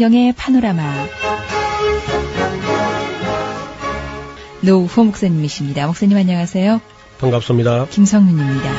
성경의 0.00 0.32
파노라마 0.32 1.08
노우호 4.62 5.04
목사님이십니다. 5.04 5.86
목사님 5.88 6.16
안녕하세요. 6.16 6.80
반갑습니다. 7.18 7.84
김성윤입니다. 7.88 8.72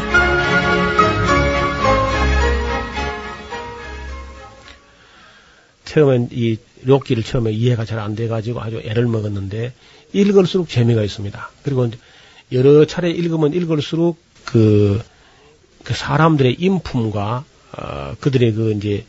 처음엔 5.85 6.29
이 6.31 6.57
록기를 6.81 7.21
처음에 7.21 7.51
이해가 7.51 7.85
잘 7.85 7.99
안 7.99 8.15
돼가지고 8.15 8.59
아주 8.59 8.81
애를 8.83 9.05
먹었는데 9.05 9.73
읽을수록 10.13 10.69
재미가 10.69 11.03
있습니다. 11.03 11.51
그리고 11.61 11.87
여러 12.51 12.83
차례 12.85 13.11
읽으면 13.11 13.53
읽을수록 13.53 14.17
그, 14.43 14.99
그 15.83 15.93
사람들의 15.93 16.55
인품과 16.57 17.45
어, 17.77 18.15
그들의 18.19 18.53
그 18.53 18.71
이제 18.71 19.05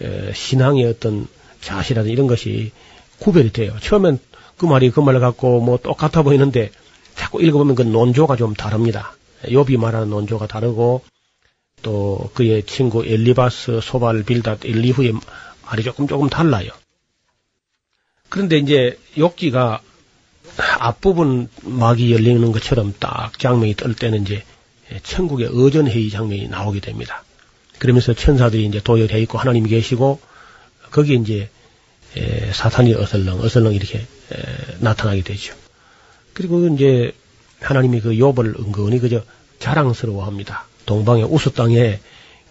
에, 0.00 0.32
신앙의 0.32 0.84
어떤 0.84 1.26
자시라든 1.60 2.10
이런 2.10 2.26
것이 2.26 2.72
구별이 3.18 3.52
돼요. 3.52 3.76
처음엔 3.80 4.18
그 4.56 4.66
말이 4.66 4.90
그 4.90 5.00
말을 5.00 5.20
갖고 5.20 5.60
뭐 5.60 5.78
똑같아 5.78 6.22
보이는데 6.22 6.70
자꾸 7.14 7.42
읽어보면 7.42 7.74
그 7.74 7.82
논조가 7.82 8.36
좀 8.36 8.54
다릅니다. 8.54 9.14
욥이 9.44 9.78
말하는 9.78 10.10
논조가 10.10 10.46
다르고 10.46 11.02
또 11.82 12.30
그의 12.34 12.64
친구 12.64 13.04
엘리바스, 13.04 13.80
소발, 13.82 14.22
빌닷, 14.24 14.64
엘리후의 14.64 15.14
말이 15.64 15.82
조금 15.82 16.08
조금 16.08 16.28
달라요. 16.28 16.70
그런데 18.28 18.58
이제 18.58 18.98
욥기가 19.16 19.80
앞부분 20.78 21.48
막이 21.62 22.12
열리는 22.12 22.52
것처럼 22.52 22.94
딱 22.98 23.38
장면이 23.38 23.74
뜰 23.74 23.94
때는 23.94 24.22
이제 24.22 24.42
천국의 25.02 25.48
어전회의 25.48 26.10
장면이 26.10 26.48
나오게 26.48 26.80
됩니다. 26.80 27.22
그러면서 27.78 28.12
천사들이 28.12 28.66
이제 28.66 28.80
도열해 28.80 29.20
있고 29.22 29.38
하나님이 29.38 29.68
계시고 29.68 30.20
거기에 30.90 31.16
이제 31.16 31.48
에, 32.16 32.52
사탄이 32.52 32.94
어슬렁 32.94 33.40
어슬렁 33.40 33.74
이렇게 33.74 33.98
에, 33.98 34.06
나타나게 34.80 35.22
되죠. 35.22 35.54
그리고 36.32 36.66
이제 36.68 37.12
하나님이 37.60 38.00
그 38.00 38.10
욥을 38.10 38.58
은근히 38.60 38.98
그저 38.98 39.22
자랑스러워합니다. 39.58 40.66
동방의 40.86 41.24
우수 41.24 41.52
땅에 41.52 42.00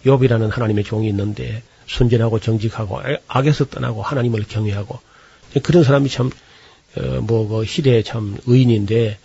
욥이라는 0.04 0.50
하나님의 0.50 0.84
종이 0.84 1.08
있는데 1.08 1.62
순전하고 1.86 2.38
정직하고 2.38 3.00
악에서 3.26 3.66
떠나고 3.66 4.02
하나님을 4.02 4.44
경외하고 4.46 5.00
그런 5.62 5.84
사람이 5.84 6.08
참 6.08 6.30
어, 6.96 7.20
뭐그 7.20 7.64
시대의 7.64 8.04
참 8.04 8.36
의인인데 8.46 9.18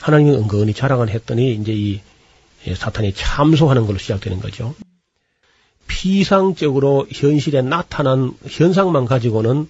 하나님이 0.00 0.36
은근히 0.36 0.74
자랑을 0.74 1.08
했더니 1.10 1.54
이제 1.54 1.72
이 1.72 2.00
사탄이 2.74 3.14
참소하는 3.14 3.86
걸로 3.86 3.98
시작되는 3.98 4.40
거죠. 4.40 4.74
피상적으로 5.86 7.06
현실에 7.10 7.62
나타난 7.62 8.32
현상만 8.46 9.06
가지고는 9.06 9.68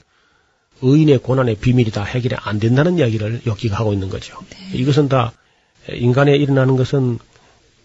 의인의 0.83 1.19
고난의 1.19 1.57
비밀이 1.57 1.91
다 1.91 2.05
해결이 2.05 2.37
안 2.39 2.59
된다는 2.59 2.99
이야기를 2.99 3.43
여기가 3.47 3.77
하고 3.77 3.93
있는 3.93 4.09
거죠. 4.09 4.39
네. 4.51 4.79
이것은 4.79 5.09
다 5.09 5.33
인간에 5.91 6.37
일어나는 6.37 6.77
것은 6.77 7.19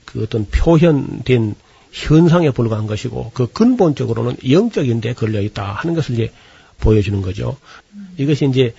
그 0.05 0.23
어떤 0.23 0.45
표현된 0.45 1.55
현상에 1.91 2.51
불과한 2.51 2.87
것이고 2.87 3.31
그 3.33 3.47
근본적으로는 3.47 4.37
영적인데 4.49 5.13
걸려 5.13 5.41
있다 5.41 5.71
하는 5.73 5.93
것을 5.93 6.15
이제 6.15 6.31
보여주는 6.79 7.21
거죠. 7.21 7.57
음. 7.93 8.09
이것이 8.17 8.47
이제 8.47 8.73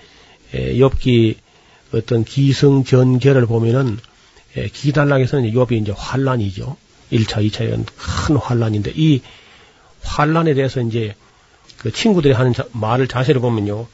엽기 0.77 1.37
어떤 1.93 2.23
기승전결을 2.23 3.45
보면은 3.45 3.97
기달락에서는 4.73 5.53
엽이 5.53 5.77
이제 5.77 5.91
환란이죠. 5.95 6.75
1차, 7.11 7.47
2차에는 7.49 7.85
큰 7.95 8.35
환란인데 8.35 8.93
이 8.95 9.21
환란에 10.03 10.53
대해서 10.53 10.81
이제 10.81 11.15
그 11.77 11.91
친구들이 11.91 12.33
하는 12.33 12.53
자, 12.53 12.65
말을 12.71 13.07
자세를 13.07 13.41
보면요. 13.41 13.87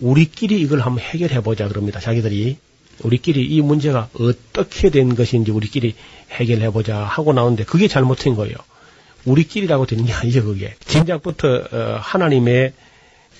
우리끼리 0.00 0.60
이걸 0.60 0.80
한번 0.80 1.02
해결해 1.04 1.40
보자 1.42 1.68
그럽니다. 1.68 2.00
자기들이 2.00 2.58
우리끼리 3.00 3.44
이 3.44 3.60
문제가 3.60 4.08
어떻게 4.14 4.90
된 4.90 5.14
것인지 5.14 5.50
우리끼리 5.50 5.94
해결해 6.30 6.70
보자 6.70 6.98
하고 6.98 7.32
나오는데 7.32 7.64
그게 7.64 7.88
잘못된 7.88 8.34
거예요. 8.34 8.54
우리끼리라고 9.24 9.86
되는 9.86 10.04
게 10.04 10.12
아니죠, 10.12 10.44
그게. 10.44 10.74
진작부터 10.84 11.48
어, 11.70 11.98
하나님의 12.00 12.72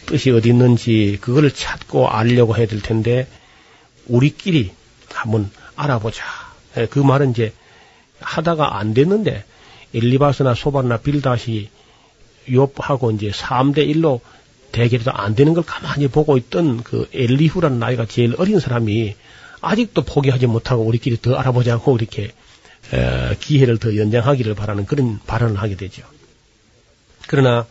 뜻이 0.06 0.30
어디 0.30 0.50
있는지 0.50 1.18
그거를 1.20 1.52
찾고 1.52 2.08
알려고 2.08 2.56
해야 2.56 2.66
될 2.66 2.80
텐데 2.80 3.26
우리끼리 4.06 4.72
한번 5.12 5.50
알아보자. 5.76 6.24
예, 6.76 6.86
그 6.86 6.98
말은 6.98 7.30
이제 7.32 7.52
하다가 8.20 8.78
안 8.78 8.94
됐는데 8.94 9.44
엘리바스나 9.94 10.54
소바나 10.54 10.98
빌다시 10.98 11.70
욥하고 12.48 13.14
이제 13.14 13.30
3대 13.30 13.88
1로 13.94 14.20
대결도 14.72 15.12
안 15.12 15.34
되는 15.34 15.54
걸 15.54 15.62
가만히 15.64 16.08
보고 16.08 16.36
있던 16.38 16.82
그 16.82 17.08
엘리후라는 17.12 17.78
나이가 17.78 18.06
제일 18.06 18.34
어린 18.38 18.58
사람이 18.58 19.14
아직도 19.60 20.02
포기하지 20.02 20.46
못하고 20.46 20.82
우리끼리 20.82 21.20
더 21.20 21.34
알아보지 21.36 21.70
않고 21.70 21.96
이렇게 21.96 22.32
에, 22.92 23.36
기회를 23.38 23.78
더 23.78 23.96
연장하기를 23.96 24.54
바라는 24.54 24.86
그런 24.86 25.20
발언을 25.26 25.60
하게 25.60 25.76
되죠. 25.76 26.02
그러나 27.28 27.66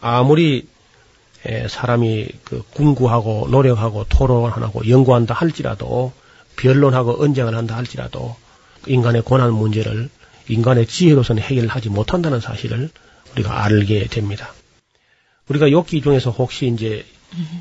아무리 0.00 0.66
에, 1.44 1.68
사람이 1.68 2.28
그 2.44 2.62
궁구하고 2.70 3.48
노력하고 3.50 4.06
토론하고 4.08 4.88
연구한다 4.88 5.34
할지라도 5.34 6.12
변론하고 6.56 7.22
언쟁을 7.22 7.54
한다 7.54 7.76
할지라도 7.76 8.36
인간의 8.86 9.22
고난 9.22 9.52
문제를 9.52 10.08
인간의 10.50 10.86
지혜로서는 10.86 11.42
해결하지 11.42 11.88
못한다는 11.88 12.40
사실을 12.40 12.90
우리가 13.32 13.64
알게 13.64 14.06
됩니다. 14.08 14.52
우리가 15.48 15.66
욥기 15.66 16.02
중에서 16.02 16.30
혹시 16.30 16.66
이제 16.68 17.04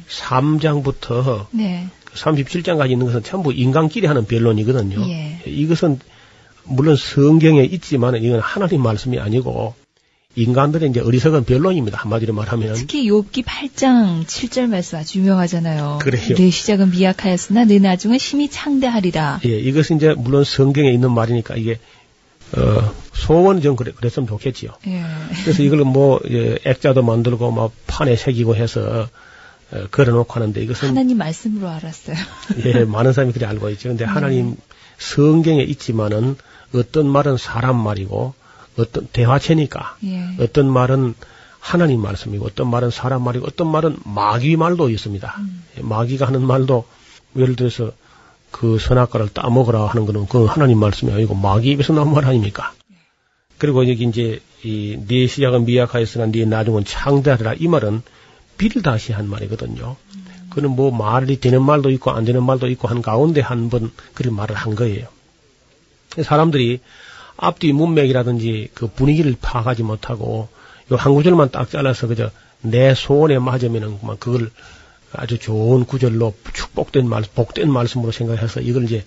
3장부터 0.09 1.47
네. 1.51 1.87
37장까지 2.13 2.91
있는 2.91 3.05
것은 3.05 3.23
전부 3.23 3.53
인간끼리 3.53 4.07
하는 4.07 4.25
변론이거든요. 4.25 5.07
예. 5.09 5.41
이것은 5.45 5.99
물론 6.63 6.95
성경에 6.95 7.63
있지만 7.63 8.15
이건 8.15 8.39
하나님 8.39 8.81
말씀이 8.81 9.19
아니고 9.19 9.75
인간들의 10.35 10.89
이제 10.89 10.99
어리석은 10.99 11.45
변론입니다. 11.45 11.97
한마디로 11.97 12.33
말하면. 12.33 12.75
특히 12.75 13.09
욥기 13.09 13.43
8장 13.43 14.25
7절 14.25 14.67
말씀 14.67 14.97
아주 14.99 15.19
유명하잖아요. 15.19 15.99
그래요. 16.01 16.35
내 16.35 16.49
시작은 16.49 16.91
미약하였으나 16.91 17.65
내 17.65 17.79
나중은 17.79 18.17
힘이 18.17 18.49
창대하리라. 18.49 19.41
예, 19.45 19.59
이것은 19.59 19.97
이제 19.97 20.13
물론 20.15 20.43
성경에 20.43 20.91
있는 20.91 21.11
말이니까 21.11 21.55
이게 21.55 21.79
어, 22.57 22.93
소원은 23.13 23.61
좀 23.61 23.75
그래, 23.75 23.91
그랬으면 23.91 24.27
좋겠지요. 24.27 24.71
예. 24.87 25.03
그래서 25.43 25.61
이걸 25.61 25.79
뭐, 25.79 26.19
예, 26.29 26.57
액자도 26.65 27.03
만들고, 27.03 27.51
막, 27.51 27.71
판에 27.87 28.15
새기고 28.15 28.55
해서, 28.55 29.07
어, 29.71 29.87
걸어놓고 29.91 30.33
하는데 30.33 30.61
이것은. 30.61 30.89
하나님 30.89 31.17
말씀으로 31.17 31.69
알았어요. 31.69 32.15
예, 32.65 32.85
많은 32.85 33.13
사람이 33.13 33.33
그래 33.33 33.45
알고 33.45 33.69
있죠. 33.71 33.89
근데 33.89 34.05
네. 34.05 34.11
하나님 34.11 34.55
성경에 34.97 35.61
있지만은 35.61 36.37
어떤 36.73 37.07
말은 37.07 37.37
사람 37.37 37.75
말이고, 37.75 38.33
어떤 38.77 39.07
대화체니까, 39.07 39.97
예. 40.05 40.27
어떤 40.39 40.71
말은 40.71 41.13
하나님 41.59 42.01
말씀이고, 42.01 42.45
어떤 42.45 42.69
말은 42.69 42.89
사람 42.89 43.23
말이고, 43.23 43.45
어떤 43.45 43.67
말은 43.67 43.97
마귀 44.05 44.55
말도 44.55 44.89
있습니다. 44.89 45.35
음. 45.37 45.63
마귀가 45.81 46.25
하는 46.25 46.41
말도, 46.41 46.85
예를 47.37 47.55
들어서, 47.55 47.91
그 48.51 48.77
선악과를 48.79 49.29
따먹으라 49.29 49.87
하는 49.87 50.05
거는 50.05 50.27
그 50.27 50.45
하나님 50.45 50.79
말씀이 50.79 51.11
아니고 51.11 51.35
마귀 51.35 51.69
입에서 51.71 51.93
나온 51.93 52.13
말 52.13 52.25
아닙니까? 52.25 52.73
그리고 53.57 53.87
여기 53.89 54.03
이제 54.05 54.41
이네 54.63 55.27
시작은 55.27 55.65
미약하였으나 55.65 56.27
네 56.27 56.45
나중은 56.45 56.85
창대하리라 56.85 57.55
이 57.59 57.67
말은 57.67 58.01
빌다시 58.57 59.13
한 59.13 59.27
말이거든요. 59.29 59.95
그는 60.49 60.71
뭐 60.71 60.91
말이 60.91 61.39
되는 61.39 61.61
말도 61.61 61.89
있고 61.91 62.11
안 62.11 62.25
되는 62.25 62.43
말도 62.43 62.67
있고 62.69 62.87
한 62.87 63.01
가운데 63.01 63.41
한 63.41 63.69
번 63.69 63.91
그런 64.13 64.35
말을 64.35 64.55
한 64.55 64.75
거예요. 64.75 65.07
사람들이 66.21 66.79
앞뒤 67.37 67.71
문맥이라든지 67.71 68.71
그 68.73 68.87
분위기를 68.87 69.35
파악하지 69.39 69.83
못하고 69.83 70.49
요 70.91 70.95
한 70.95 71.13
구절만 71.13 71.51
딱 71.51 71.69
잘라서 71.69 72.07
그저 72.07 72.31
내 72.61 72.93
소원에 72.95 73.37
맞으면은 73.39 73.99
그걸 74.19 74.49
아주 75.13 75.37
좋은 75.37 75.85
구절로 75.85 76.35
축복된 76.53 77.07
말, 77.07 77.23
복된 77.33 77.71
말씀으로 77.71 78.11
생각해서 78.11 78.61
이걸 78.61 78.83
이제 78.83 79.05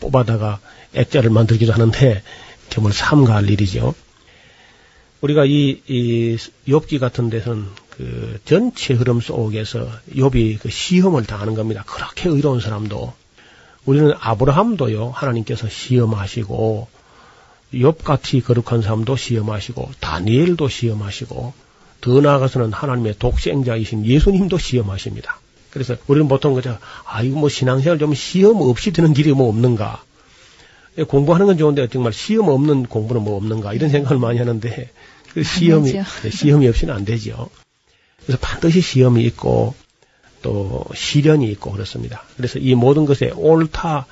뽑아다가 0.00 0.60
액자를 0.94 1.30
만들기도 1.30 1.72
하는데 1.72 2.22
정말 2.70 2.92
삼가할 2.92 3.50
일이죠. 3.50 3.94
우리가 5.20 5.44
이, 5.44 5.82
이 5.86 6.36
욥기 6.66 6.98
같은 6.98 7.28
데서는 7.28 7.66
그 7.90 8.40
전체 8.44 8.94
흐름 8.94 9.20
속에서 9.20 9.86
욥이 10.14 10.60
그 10.60 10.70
시험을 10.70 11.26
당하는 11.26 11.54
겁니다. 11.54 11.84
그렇게 11.86 12.28
의로운 12.30 12.60
사람도 12.60 13.12
우리는 13.84 14.12
아브라함도요 14.18 15.10
하나님께서 15.10 15.68
시험하시고 15.68 16.88
욥같이 17.74 18.42
거룩한 18.44 18.82
사람도 18.82 19.16
시험하시고 19.16 19.90
다니엘도 20.00 20.68
시험하시고 20.68 21.52
더 22.00 22.20
나아가서는 22.20 22.72
하나님의 22.72 23.16
독생자이신 23.18 24.06
예수님도 24.06 24.58
시험하십니다. 24.58 25.40
그래서 25.70 25.96
우리는 26.06 26.28
보통 26.28 26.54
그저 26.54 26.78
아 27.04 27.22
이거 27.22 27.38
뭐 27.38 27.48
신앙생활 27.48 27.98
좀 27.98 28.14
시험 28.14 28.60
없이 28.60 28.92
되는 28.92 29.12
길이 29.12 29.32
뭐 29.32 29.48
없는가 29.48 30.02
공부하는 31.06 31.46
건 31.46 31.58
좋은데 31.58 31.88
정말 31.88 32.12
시험 32.12 32.48
없는 32.48 32.86
공부는 32.86 33.22
뭐 33.22 33.36
없는가 33.36 33.72
이런 33.74 33.90
생각을 33.90 34.18
많이 34.18 34.38
하는데 34.38 34.90
그 35.32 35.42
시험이 35.42 35.92
네, 35.92 36.30
시험이 36.30 36.68
없이는 36.68 36.92
안 36.92 37.04
되죠. 37.04 37.48
그래서 38.24 38.38
반드시 38.40 38.80
시험이 38.80 39.24
있고 39.24 39.74
또 40.42 40.84
시련이 40.94 41.48
있고 41.52 41.72
그렇습니다. 41.72 42.24
그래서 42.36 42.58
이 42.58 42.74
모든 42.74 43.04
것에 43.04 43.30
옳다 43.34 44.06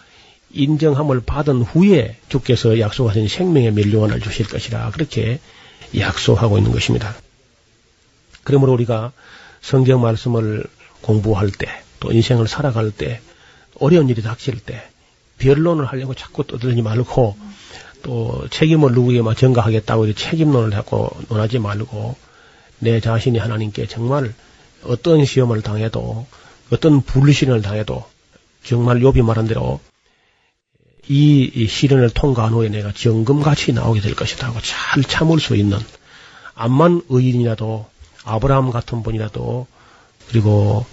인정함을 0.52 1.20
받은 1.20 1.62
후에 1.62 2.16
주께서 2.28 2.78
약속하신 2.78 3.28
생명의 3.28 3.72
멸류관을 3.72 4.20
주실 4.20 4.46
것이라 4.46 4.90
그렇게 4.92 5.40
약속하고 5.96 6.58
있는 6.58 6.72
것입니다. 6.72 7.14
그러므로 8.48 8.72
우리가 8.72 9.12
성경 9.60 10.00
말씀을 10.00 10.64
공부할 11.02 11.50
때, 11.50 11.68
또 12.00 12.10
인생을 12.10 12.48
살아갈 12.48 12.90
때, 12.90 13.20
어려운 13.78 14.08
일이 14.08 14.22
닥칠 14.22 14.58
때, 14.58 14.82
변론을 15.36 15.84
하려고 15.84 16.14
자꾸 16.14 16.46
떠들지 16.46 16.80
말고, 16.80 17.36
또 18.02 18.46
책임을 18.48 18.92
누구에게만 18.92 19.36
전가하겠다고 19.36 20.14
책임론을 20.14 20.74
하고 20.74 21.14
논하지 21.28 21.58
말고, 21.58 22.16
내 22.78 23.00
자신이 23.00 23.36
하나님께 23.36 23.86
정말 23.86 24.32
어떤 24.82 25.26
시험을 25.26 25.60
당해도, 25.60 26.26
어떤 26.70 27.02
불신을 27.02 27.60
당해도, 27.60 28.02
정말 28.64 29.02
요비 29.02 29.20
말한 29.20 29.46
대로 29.46 29.78
이 31.06 31.66
시련을 31.68 32.08
통과한 32.08 32.54
후에 32.54 32.70
내가 32.70 32.92
정금같이 32.92 33.74
나오게 33.74 34.00
될 34.00 34.14
것이다 34.14 34.46
하고 34.46 34.58
잘 34.62 35.02
참을 35.02 35.38
수 35.38 35.54
있는 35.54 35.78
암만 36.54 37.02
의인이라도 37.10 37.86
아브라함 38.24 38.70
같은 38.70 39.02
분이라도 39.02 39.66
그리고 40.28 40.84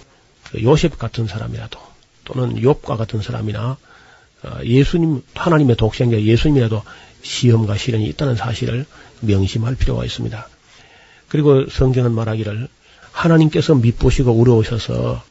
요셉 0.62 0.98
같은 0.98 1.26
사람이라도 1.26 1.78
또는 2.24 2.56
욥과 2.56 2.96
같은 2.96 3.22
사람이나 3.22 3.76
어, 4.42 4.60
예수님 4.64 5.22
하나님의 5.34 5.76
독생자 5.76 6.20
예수님이라도 6.20 6.82
시험과 7.22 7.76
시련이 7.76 8.06
있다는 8.08 8.36
사실을 8.36 8.86
명심할 9.20 9.76
필요가 9.76 10.04
있습니다. 10.04 10.48
그리고 11.28 11.68
성경은 11.68 12.12
말하기를 12.12 12.68
하나님께서 13.12 13.74
밑보시고 13.74 14.32
우려오셔서 14.32 15.22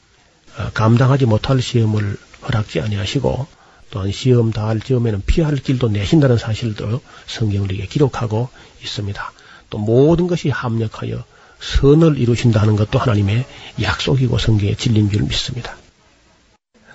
어, 0.58 0.70
감당하지 0.74 1.26
못할 1.26 1.62
시험을 1.62 2.18
허락지 2.48 2.82
아니하시고 2.82 3.48
또한 3.92 4.12
시험 4.12 4.52
다할 4.52 4.80
즈음에는 4.80 5.24
피할 5.26 5.56
길도 5.56 5.90
내신다는 5.90 6.38
사실도 6.38 7.02
성경을 7.28 7.68
기록하고 7.68 8.50
있습니다. 8.82 9.32
또 9.70 9.78
모든 9.78 10.28
것이 10.28 10.50
합력하여 10.50 11.24
선을 11.66 12.18
이루신다는 12.20 12.76
것도 12.76 13.00
하나님의 13.00 13.46
약속이고 13.82 14.38
성경의 14.38 14.76
진리인 14.76 15.10
줄 15.10 15.24
믿습니다. 15.24 15.76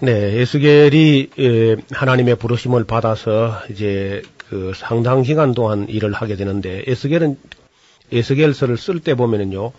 네, 0.01 0.13
에스겔이 0.41 1.29
하나님의 1.91 2.37
부르심을 2.37 2.85
받아서 2.85 3.61
이제 3.71 4.23
그 4.49 4.73
상당 4.75 5.23
기간 5.23 5.53
동안 5.55 5.89
일을 5.89 6.13
하게 6.13 6.37
되는데 6.37 6.83
에스겔은 6.87 7.37
에스겔서를 8.13 8.77
쓸 8.79 9.01
때 9.01 9.15
보면은요 9.15 9.73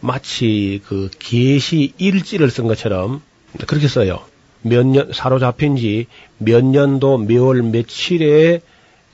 마치 0.00 0.80
그 0.86 1.10
계시 1.18 1.92
일지를 1.98 2.50
쓴 2.50 2.66
것처럼 2.66 3.22
그렇게 3.66 3.86
써요. 3.88 4.24
몇 4.62 4.84
년 4.84 5.12
사로잡힌 5.12 5.76
지 5.76 6.06
몇 6.38 6.64
년도 6.64 7.18
몇월 7.18 7.62
며칠에 7.62 8.60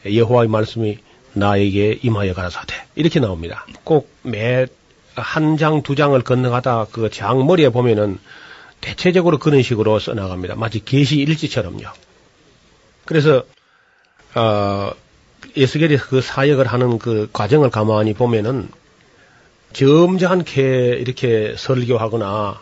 여호와의 0.06 0.48
말씀이 0.48 0.98
나에게 1.34 1.98
임하여 2.02 2.32
가라사대 2.34 2.75
이렇게 2.94 3.20
나옵니다. 3.20 3.66
꼭 3.84 4.08
매 4.22 4.66
한 5.14 5.56
장, 5.56 5.82
두 5.82 5.94
장을 5.94 6.20
건너가다 6.20 6.87
그 6.90 7.11
장머리에 7.11 7.69
보면은 7.70 8.19
대체적으로 8.81 9.38
그런 9.38 9.62
식으로 9.62 9.99
써나갑니다. 9.99 10.56
마치 10.56 10.84
계시 10.84 11.16
일지처럼요. 11.16 11.84
그래서 13.05 13.44
어, 14.34 14.93
예수겔이 15.56 15.96
그 15.99 16.20
사역을 16.20 16.66
하는 16.66 16.99
그 16.99 17.28
과정을 17.32 17.70
가만히 17.70 18.12
보면은 18.14 18.69
점잖게 19.72 20.96
이렇게 21.00 21.55
설교하거나 21.56 22.60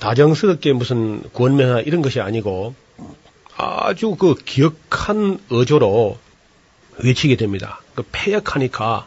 다정스럽게 0.00 0.72
무슨 0.72 1.22
권면이나 1.32 1.80
이런 1.80 2.02
것이 2.02 2.20
아니고 2.20 2.74
아주 3.56 4.14
그 4.16 4.34
기억한 4.34 5.40
어조로 5.50 6.18
외치게 7.02 7.36
됩니다. 7.36 7.80
그 7.94 8.04
폐역하니까 8.10 9.06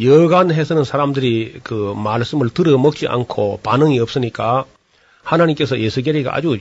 여간해서는 0.00 0.84
사람들이 0.84 1.60
그 1.64 1.94
말씀을 1.96 2.50
들어먹지 2.50 3.08
않고 3.08 3.60
반응이 3.62 3.98
없으니까 3.98 4.64
하나님께서 5.22 5.78
예수계리가 5.78 6.34
아주 6.34 6.58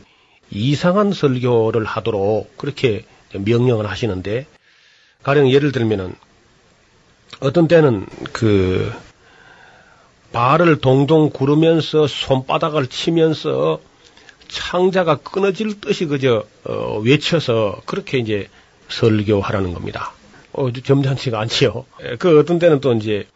이상한 0.50 1.13
설교를 1.13 1.86
하도록 1.86 2.57
그렇게 2.57 3.06
명령을 3.34 3.88
하시는데 3.89 4.48
가령 5.24 5.51
예를 5.51 5.72
들면은 5.72 6.16
어떤 7.39 7.68
때는 7.68 8.06
그 8.34 8.92
발을 10.31 10.80
동동 10.80 11.30
구르면서 11.30 12.07
손바닥을 12.07 12.88
치면서 12.88 13.80
창자가 14.48 15.18
끊어질 15.18 15.80
듯이 15.81 16.06
그저 16.06 16.45
어, 16.63 17.00
외쳐서 17.04 17.81
그렇게 17.86 18.18
이제 18.18 18.48
설교하라는 18.89 19.74
겁니다. 19.74 20.13
어, 20.57 20.71
점잖지가 20.71 21.39
않지요. 21.39 21.86
그 22.18 22.39
어떤 22.39 22.57
때는 22.57 22.81
또 22.81 22.94
이제 22.94 23.27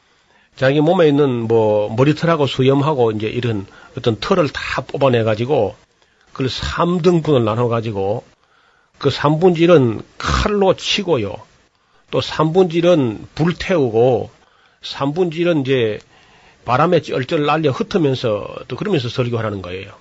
자기 0.55 0.81
몸에 0.81 1.07
있는 1.07 1.47
뭐 1.47 1.93
머리털하고 1.95 2.47
수염하고 2.47 3.11
이제 3.11 3.27
이런 3.27 3.67
어떤 3.97 4.19
털을 4.19 4.49
다 4.49 4.81
뽑아내가지고 4.81 5.75
그걸 6.33 6.47
3등분을 6.47 7.43
나눠가지고 7.43 8.23
그 8.97 9.09
3분지 9.09 9.59
1은 9.59 10.03
칼로 10.17 10.75
치고요. 10.75 11.35
또 12.09 12.19
3분지 12.19 12.83
1은 12.83 13.19
불태우고 13.35 14.31
3분지 14.81 15.33
1은 15.35 15.61
이제 15.61 15.99
바람에 16.65 17.01
쩔쩔 17.01 17.45
날려 17.45 17.71
흩으면서 17.71 18.47
또 18.67 18.75
그러면서 18.75 19.09
설교하는 19.09 19.61
거예요. 19.61 19.91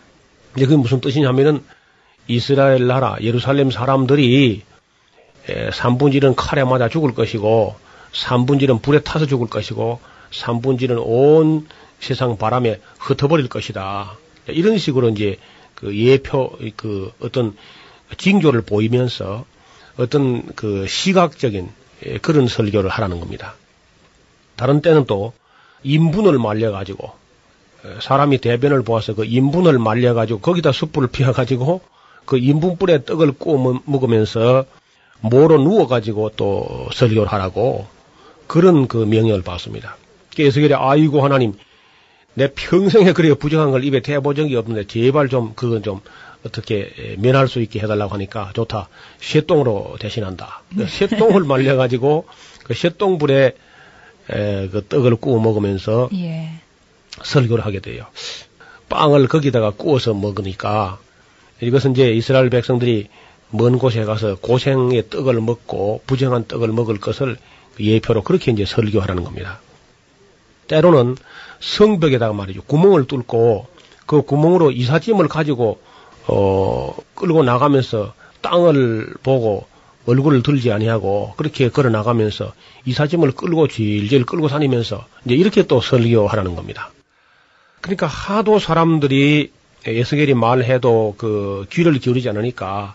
이제 0.57 0.65
그게 0.65 0.77
무슨 0.77 1.01
뜻이냐면은 1.01 1.63
이스라엘 2.29 2.87
나라 2.87 3.17
예루살렘 3.21 3.71
사람들이 3.71 4.63
3분질은 5.47 6.35
칼에 6.37 6.65
맞아 6.65 6.89
죽을 6.89 7.15
것이고 7.15 7.75
3분질은 8.13 8.83
불에 8.83 9.01
타서 9.01 9.27
죽을 9.27 9.49
것이고 9.49 10.01
3분질은 10.31 11.03
온 11.05 11.69
세상 11.99 12.37
바람에 12.39 12.81
흩어버릴 12.99 13.49
것이다. 13.49 14.17
이런 14.47 14.79
식으로 14.79 15.11
이제 15.11 15.39
그 15.75 15.97
예표 15.97 16.59
그 16.77 17.13
어떤 17.21 17.57
징조를 18.17 18.63
보이면서 18.63 19.45
어떤 19.97 20.47
그 20.55 20.87
시각적인 20.87 21.69
그런 22.23 22.49
설교를 22.49 22.91
하라는 22.91 23.21
겁니다. 23.21 23.55
다른 24.57 24.81
때는 24.81 25.05
또 25.07 25.33
인분을 25.83 26.39
말려가지고 26.39 27.13
사람이 28.01 28.39
대변을 28.39 28.83
보아서 28.83 29.15
그 29.15 29.25
인분을 29.25 29.79
말려가지고 29.79 30.41
거기다 30.41 30.73
숯불을 30.73 31.09
피워가지고 31.09 31.81
그 32.25 32.39
인분불에 32.39 33.05
떡을 33.05 33.33
구워 33.33 33.81
먹으면서 33.85 34.65
모로 35.21 35.59
누워가지고 35.59 36.31
또 36.37 36.89
설교를 36.93 37.31
하라고 37.33 37.87
그런 38.47 38.89
그 38.89 38.97
명령을 38.97 39.43
받습니다. 39.43 39.97
그래서 40.35 40.61
그래 40.61 40.75
아이고 40.79 41.23
하나님 41.23 41.55
내 42.35 42.53
평생에 42.53 43.13
그래 43.13 43.35
부정한 43.35 43.71
걸 43.71 43.85
입에 43.85 44.01
대본 44.01 44.35
적이 44.35 44.57
없는데 44.57 44.87
제발 44.87 45.29
좀 45.29 45.53
그건 45.55 45.83
좀 45.83 46.01
어떻게 46.45 47.17
면할 47.19 47.49
수 47.49 47.61
있게 47.61 47.81
해달라고 47.81 48.15
하니까 48.15 48.51
좋다. 48.55 48.89
쇠똥으로 49.21 49.97
대신한다. 50.01 50.63
그 50.77 50.87
쇠똥을 50.87 51.45
말려가지고 51.45 52.27
그 52.65 52.75
쇠똥불에 52.75 53.55
에, 54.31 54.69
그 54.69 54.87
떡을 54.89 55.17
구워 55.17 55.41
먹으면서 55.41 56.09
예. 56.15 56.51
설교를 57.23 57.65
하게 57.65 57.81
돼요. 57.81 58.07
빵을 58.89 59.29
거기다가 59.29 59.71
구워서 59.73 60.15
먹으니까 60.15 60.99
이것은 61.61 61.93
이제 61.93 62.13
이스라엘 62.13 62.49
백성들이 62.49 63.09
먼 63.51 63.79
곳에 63.79 64.05
가서 64.05 64.37
고생의 64.37 65.11
떡을 65.11 65.41
먹고 65.41 66.03
부정한 66.07 66.47
떡을 66.47 66.69
먹을 66.69 66.99
것을 66.99 67.37
예표로 67.79 68.23
그렇게 68.23 68.53
이제 68.53 68.65
설교하라는 68.65 69.25
겁니다. 69.25 69.61
때로는 70.69 71.17
성벽에다가 71.61 72.33
말이죠. 72.33 72.63
구멍을 72.63 73.07
뚫고 73.07 73.67
그 74.07 74.23
구멍으로 74.23 74.71
이삿짐을 74.71 75.29
가지고 75.29 75.81
어 76.27 76.95
끌고 77.15 77.43
나가면서 77.43 78.15
땅을 78.41 79.15
보고 79.23 79.67
얼굴을 80.07 80.43
들지 80.43 80.73
아니하고 80.73 81.35
그렇게 81.37 81.69
걸어 81.69 81.91
나가면서 81.91 82.53
이사짐을 82.87 83.33
끌고 83.33 83.69
질질 83.69 84.27
끌고 84.27 84.49
다니면서 84.49 85.05
이제 85.25 85.35
이렇게 85.35 85.67
또 85.67 85.81
설교하라는 85.81 86.55
겁니다. 86.55 86.91
그러니까 87.81 88.07
하도 88.07 88.59
사람들이 88.59 89.53
예스겔이 89.87 90.35
말해도 90.35 91.15
그 91.17 91.67
귀를 91.71 91.99
기울이지 91.99 92.29
않으니까 92.29 92.95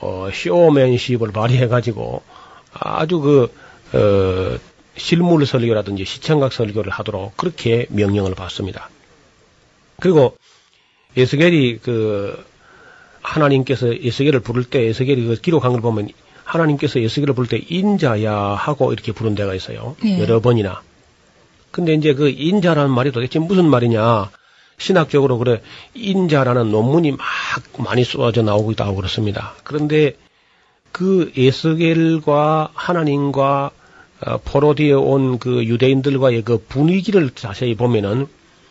어 0.00 0.28
쇼맨십을 0.32 1.32
발휘해 1.32 1.68
가지고 1.68 2.22
아주 2.72 3.20
그 3.20 3.52
어, 3.92 4.58
실물 4.96 5.46
설교라든지 5.46 6.04
시청각 6.04 6.52
설교를 6.52 6.92
하도록 6.92 7.36
그렇게 7.36 7.86
명령을 7.90 8.34
받습니다. 8.34 8.90
그리고 10.00 10.36
에스겔이 11.16 11.78
그 11.78 12.44
하나님께서 13.22 14.00
에스겔을 14.00 14.40
부를 14.40 14.64
때 14.64 14.84
에스겔이 14.86 15.24
그 15.26 15.40
기록한 15.40 15.72
걸 15.72 15.80
보면 15.80 16.08
하나님께서 16.44 17.00
에스겔을 17.00 17.34
부를 17.34 17.48
때 17.48 17.64
인자야 17.68 18.32
하고 18.34 18.92
이렇게 18.92 19.12
부른 19.12 19.34
데가 19.34 19.54
있어요. 19.54 19.96
네. 20.02 20.20
여러 20.20 20.40
번이나. 20.40 20.82
근데 21.70 21.94
이제 21.94 22.14
그 22.14 22.28
인자라는 22.28 22.90
말이 22.90 23.10
도대체 23.10 23.38
무슨 23.38 23.68
말이냐. 23.68 24.30
신학적으로 24.78 25.38
그래 25.38 25.60
인자라는 25.94 26.70
논문이 26.70 27.12
막 27.12 27.20
많이 27.78 28.04
쏟아져 28.04 28.42
나오고 28.42 28.72
있다고 28.72 28.94
그렇습니다. 28.96 29.54
그런데 29.64 30.16
그 30.92 31.32
예스겔과 31.36 32.70
하나님과 32.74 33.70
어, 34.26 34.38
포로디에 34.44 34.92
온 34.92 35.38
그 35.38 35.64
유대인들과의 35.64 36.42
그 36.42 36.64
분위기를 36.68 37.30
자세히 37.30 37.74
보면은 37.74 38.26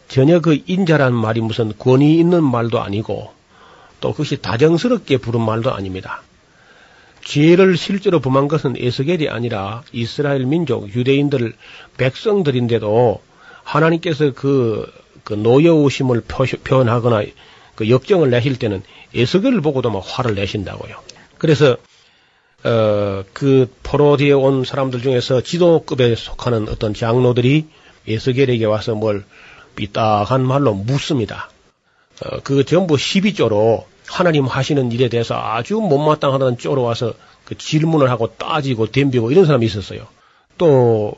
전혀 0.07 0.39
그 0.39 0.59
인자라는 0.65 1.17
말이 1.17 1.41
무슨 1.41 1.73
권위 1.77 2.17
있는 2.17 2.43
말도 2.43 2.81
아니고 2.81 3.31
또 3.99 4.11
그것이 4.11 4.41
다정스럽게 4.41 5.17
부른 5.17 5.41
말도 5.41 5.73
아닙니다. 5.73 6.21
죄를 7.23 7.77
실제로 7.77 8.19
범한 8.19 8.47
것은 8.47 8.75
에스겔이 8.77 9.29
아니라 9.29 9.83
이스라엘 9.93 10.45
민족, 10.45 10.93
유대인들, 10.93 11.53
백성들인데도 11.97 13.21
하나님께서 13.63 14.33
그, 14.33 14.91
그 15.23 15.33
노여우심을 15.33 16.21
표현하거나 16.63 17.23
그 17.75 17.89
역정을 17.89 18.29
내실 18.29 18.59
때는 18.59 18.83
에스겔을 19.15 19.61
보고도 19.61 19.89
막 19.89 20.03
화를 20.05 20.35
내신다고요. 20.35 20.95
그래서 21.37 21.77
어, 22.63 23.23
그 23.33 23.73
포로디에 23.83 24.31
온 24.31 24.63
사람들 24.63 25.01
중에서 25.01 25.41
지도급에 25.41 26.15
속하는 26.15 26.69
어떤 26.69 26.93
장로들이 26.93 27.65
에스겔에게 28.07 28.65
와서 28.65 28.95
뭘 28.95 29.25
삐딱한 29.75 30.45
말로 30.45 30.73
묻습니다. 30.73 31.49
어, 32.23 32.39
그 32.43 32.63
전부 32.63 32.95
12조로 32.95 33.83
하나님 34.07 34.45
하시는 34.45 34.91
일에 34.91 35.09
대해서 35.09 35.35
아주 35.35 35.75
못마땅하다는 35.75 36.57
쪽으로 36.57 36.83
와서 36.83 37.13
그 37.45 37.57
질문을 37.57 38.09
하고 38.09 38.35
따지고 38.37 38.87
덤비고 38.87 39.31
이런 39.31 39.45
사람이 39.45 39.65
있었어요. 39.65 40.07
또 40.57 41.15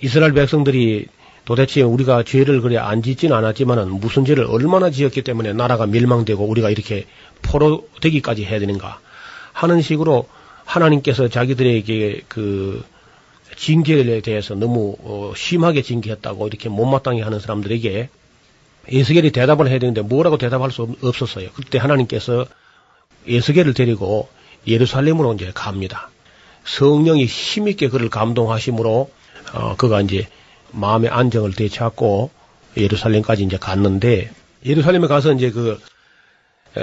이스라엘 0.00 0.32
백성들이 0.32 1.06
도대체 1.48 1.80
우리가 1.80 2.24
죄를 2.24 2.60
그래 2.60 2.76
안 2.76 3.02
짓진 3.02 3.32
않았지만은 3.32 4.00
무슨 4.00 4.26
죄를 4.26 4.44
얼마나 4.44 4.90
지었기 4.90 5.22
때문에 5.22 5.54
나라가 5.54 5.86
멸망되고 5.86 6.44
우리가 6.44 6.68
이렇게 6.68 7.06
포로되기까지 7.40 8.44
해야 8.44 8.58
되는가 8.58 9.00
하는 9.54 9.80
식으로 9.80 10.28
하나님께서 10.66 11.28
자기들에게 11.28 12.24
그 12.28 12.84
징계에 13.56 14.20
대해서 14.20 14.54
너무 14.56 14.94
어, 15.00 15.32
심하게 15.34 15.80
징계했다고 15.80 16.48
이렇게 16.48 16.68
못마땅해 16.68 17.22
하는 17.22 17.40
사람들에게 17.40 18.10
예수겔이 18.92 19.30
대답을 19.30 19.68
해야 19.68 19.78
되는데 19.78 20.02
뭐라고 20.02 20.36
대답할 20.36 20.70
수 20.70 20.94
없었어요. 21.02 21.48
그때 21.54 21.78
하나님께서 21.78 22.44
예수겔을 23.26 23.72
데리고 23.72 24.28
예루살렘으로 24.66 25.32
이제 25.32 25.50
갑니다. 25.54 26.10
성령이 26.66 27.24
힘있게 27.24 27.88
그를 27.88 28.10
감동하심으로 28.10 29.10
어, 29.54 29.76
그가 29.78 30.02
이제 30.02 30.28
마음의 30.72 31.10
안정을 31.10 31.52
되찾고 31.52 32.30
예루살렘까지 32.76 33.44
이제 33.44 33.56
갔는데 33.56 34.30
예루살렘에 34.64 35.06
가서 35.06 35.32
이제 35.32 35.50
그 35.50 35.80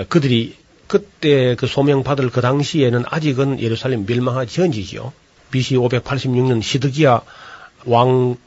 그들이 0.10 0.56
그때 0.88 1.56
그 1.56 1.68
소명 1.68 2.04
받을 2.04 2.30
그 2.30 2.42
당시에는 2.42 3.04
아직은 3.08 3.60
예루살렘 3.60 4.06
멸망하기 4.06 4.52
전이지요. 4.52 5.14
BC 5.52 5.76
586년 5.76 6.62
시드기야 6.62 7.22
왕 7.86 8.38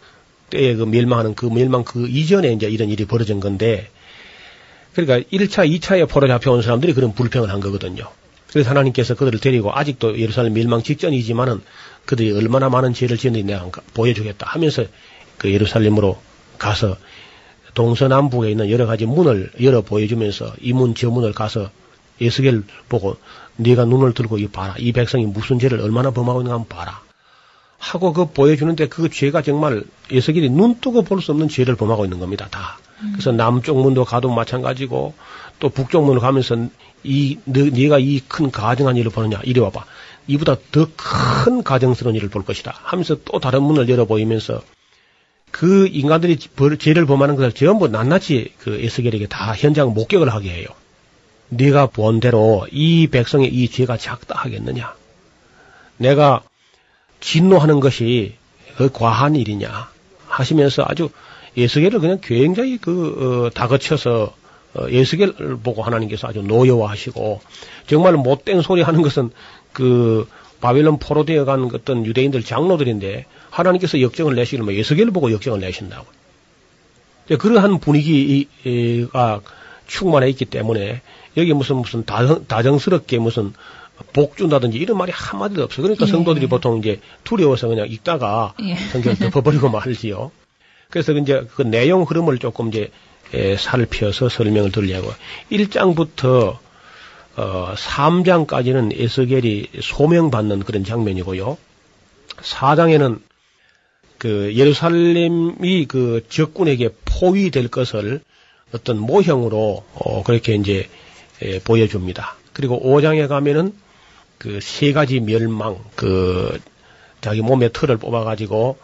때에 0.51 0.75
그 0.75 0.85
멸망하는 0.85 1.35
그 1.35 1.47
멸망 1.47 1.85
그 1.85 2.09
이전에 2.09 2.53
이제 2.53 2.69
이런 2.69 2.89
일이 2.89 3.05
벌어진 3.05 3.41
건데 3.41 3.89
그러니까 4.95 5.29
1차, 5.31 5.71
2차에 5.79 6.09
포로 6.09 6.27
잡혀온 6.27 6.63
사람들이 6.63 6.93
그런 6.93 7.15
불평을 7.15 7.51
한 7.51 7.61
거거든요. 7.61 8.11
그래서 8.51 8.71
하나님께서 8.71 9.15
그들을 9.15 9.39
데리고 9.41 9.73
아직도 9.73 10.19
예루살렘 10.19 10.55
멸망 10.55 10.83
직전이지만은 10.83 11.61
그들이 12.07 12.33
얼마나 12.33 12.71
많은 12.71 12.95
죄를 12.95 13.19
내가 13.45 13.71
보여주겠다 13.95 14.47
하면서 14.49 14.85
그 15.39 15.53
예루살렘으로 15.53 16.19
가서 16.59 16.97
동서남북에 17.75 18.51
있는 18.51 18.71
여러 18.71 18.87
가지 18.87 19.07
문을 19.07 19.53
열어 19.63 19.83
보여주면서 19.83 20.53
이 20.61 20.73
문 20.73 20.95
저 20.95 21.11
문을 21.11 21.33
가서 21.33 21.71
예수겔 22.21 22.65
보고 22.89 23.17
네가 23.57 23.85
눈을 23.85 24.15
들고 24.15 24.39
이 24.39 24.49
봐라 24.49 24.75
이 24.79 24.93
백성이 24.93 25.27
무슨 25.27 25.59
죄를 25.59 25.81
얼마나 25.81 26.11
범하고 26.11 26.41
있는가 26.41 26.59
한번 26.59 26.77
봐라 26.77 27.01
하고 27.79 28.13
그 28.13 28.27
보여주는데 28.33 28.89
그 28.89 29.09
죄가 29.09 29.43
정말 29.43 29.85
예수길이 30.11 30.51
눈 30.51 30.81
뜨고 30.81 31.03
볼 31.03 31.21
수 31.23 31.31
없는 31.31 31.49
죄를 31.49 31.77
범하고 31.77 32.05
있는 32.05 32.19
겁니다. 32.19 32.49
다. 32.51 32.79
음. 33.03 33.11
그래서 33.13 33.31
남쪽 33.31 33.81
문도 33.81 34.05
가도 34.05 34.29
마찬가지고 34.35 35.15
또 35.61 35.69
북쪽 35.69 36.05
문을 36.05 36.21
가면서 36.21 36.57
이 37.05 37.39
너, 37.45 37.63
네가 37.65 38.01
이 38.01 38.21
큰 38.27 38.51
가정한 38.51 38.97
일을 38.97 39.13
보느냐 39.13 39.41
이리 39.45 39.61
와봐. 39.61 39.85
이보다 40.27 40.57
더 40.73 40.89
큰 40.97 41.63
가정스러운 41.63 42.17
일을 42.17 42.29
볼 42.31 42.45
것이다. 42.45 42.75
하면서 42.83 43.17
또 43.25 43.39
다른 43.39 43.63
문을 43.63 43.89
열어 43.89 44.07
보이면서 44.07 44.61
그 45.51 45.87
인간들이 45.89 46.39
벌, 46.57 46.79
죄를 46.79 47.07
범하는 47.07 47.37
것을 47.37 47.53
전부 47.53 47.89
낱낱이 47.89 48.53
그 48.59 48.81
에스겔에게 48.81 49.27
다 49.27 49.55
현장 49.55 49.95
목격을 49.95 50.33
하게 50.33 50.51
해요. 50.51 50.67
네가 51.51 51.87
본 51.87 52.21
대로 52.21 52.67
이 52.71 53.07
백성의 53.09 53.49
이 53.49 53.69
죄가 53.69 53.97
작다 53.97 54.37
하겠느냐? 54.37 54.95
내가 55.97 56.43
진노하는 57.21 57.81
것이 57.81 58.35
그 58.77 58.91
과한 58.93 59.35
일이냐 59.35 59.91
하시면서 60.27 60.85
아주 60.87 61.09
예수계를 61.57 62.01
그냥 62.01 62.19
굉장히 62.23 62.79
그 62.79 63.47
어, 63.47 63.51
다그쳐서 63.51 64.35
어, 64.75 64.91
예수계를 64.91 65.59
보고 65.63 65.83
하나님께서 65.83 66.29
아주 66.29 66.43
노여워하시고 66.43 67.41
정말 67.87 68.13
못된 68.15 68.61
소리 68.63 68.83
하는 68.83 69.03
것은 69.03 69.31
그 69.73 70.29
바벨론 70.61 70.99
포로 70.99 71.25
되어 71.25 71.45
간 71.45 71.71
어떤 71.73 72.05
유대인들 72.05 72.43
장로들인데 72.43 73.27
하나님께서 73.51 74.01
역정을 74.01 74.35
내시기를 74.35 74.77
예수계를 74.77 75.13
보고 75.13 75.33
역정을 75.33 75.61
내신다고. 75.61 76.07
그러한 77.39 77.79
분위기가 77.79 79.41
충만해 79.87 80.31
있기 80.31 80.47
때문에 80.47 81.03
여기 81.37 81.53
무슨 81.53 81.77
무슨 81.77 82.05
다정, 82.05 82.47
다정스럽게 82.47 83.19
무슨 83.19 83.53
복 84.13 84.37
준다든지 84.37 84.79
이런 84.79 84.97
말이 84.97 85.13
한마디도 85.13 85.65
없어요. 85.65 85.83
그러니까 85.83 86.07
예. 86.07 86.11
성도들이 86.11 86.47
보통 86.47 86.79
이제 86.79 87.01
두려워서 87.25 87.69
그냥 87.69 87.87
읽다가 87.89 88.55
예. 88.63 88.77
성경을 88.77 89.19
덮어버리고 89.31 89.69
말지요. 89.69 90.31
그래서 90.91 91.13
이제 91.13 91.47
그 91.55 91.63
내용 91.63 92.03
흐름을 92.03 92.39
조금 92.39 92.69
이제 92.69 92.91
에, 93.35 93.57
살펴서 93.57 94.29
설명을 94.29 94.73
드리려고 94.73 95.13
1장부터 95.51 96.57
어, 97.39 97.73
3장까지는 97.77 98.99
에스겔이 99.01 99.69
소명받는 99.81 100.61
그런 100.65 100.83
장면이고요. 100.83 101.57
4장에는 102.41 103.21
그 104.19 104.53
예루살렘이 104.57 105.87
그 105.87 106.25
적군에게 106.29 106.91
포위될 107.05 107.69
것을 107.69 108.21
어떤 108.75 108.99
모형으로 108.99 109.85
어, 109.95 110.23
그렇게 110.25 110.57
이제 110.57 110.89
에, 111.41 111.61
보여줍니다. 111.61 112.35
그리고 112.53 112.81
5장에 112.83 113.29
가면은 113.29 113.73
그 114.39 114.59
세 114.61 114.93
가지 114.93 115.21
멸망, 115.21 115.79
그 115.97 116.61
자기 117.21 117.43
몸의 117.43 117.71
털을 117.73 117.99
뽑아가지고 117.99 118.79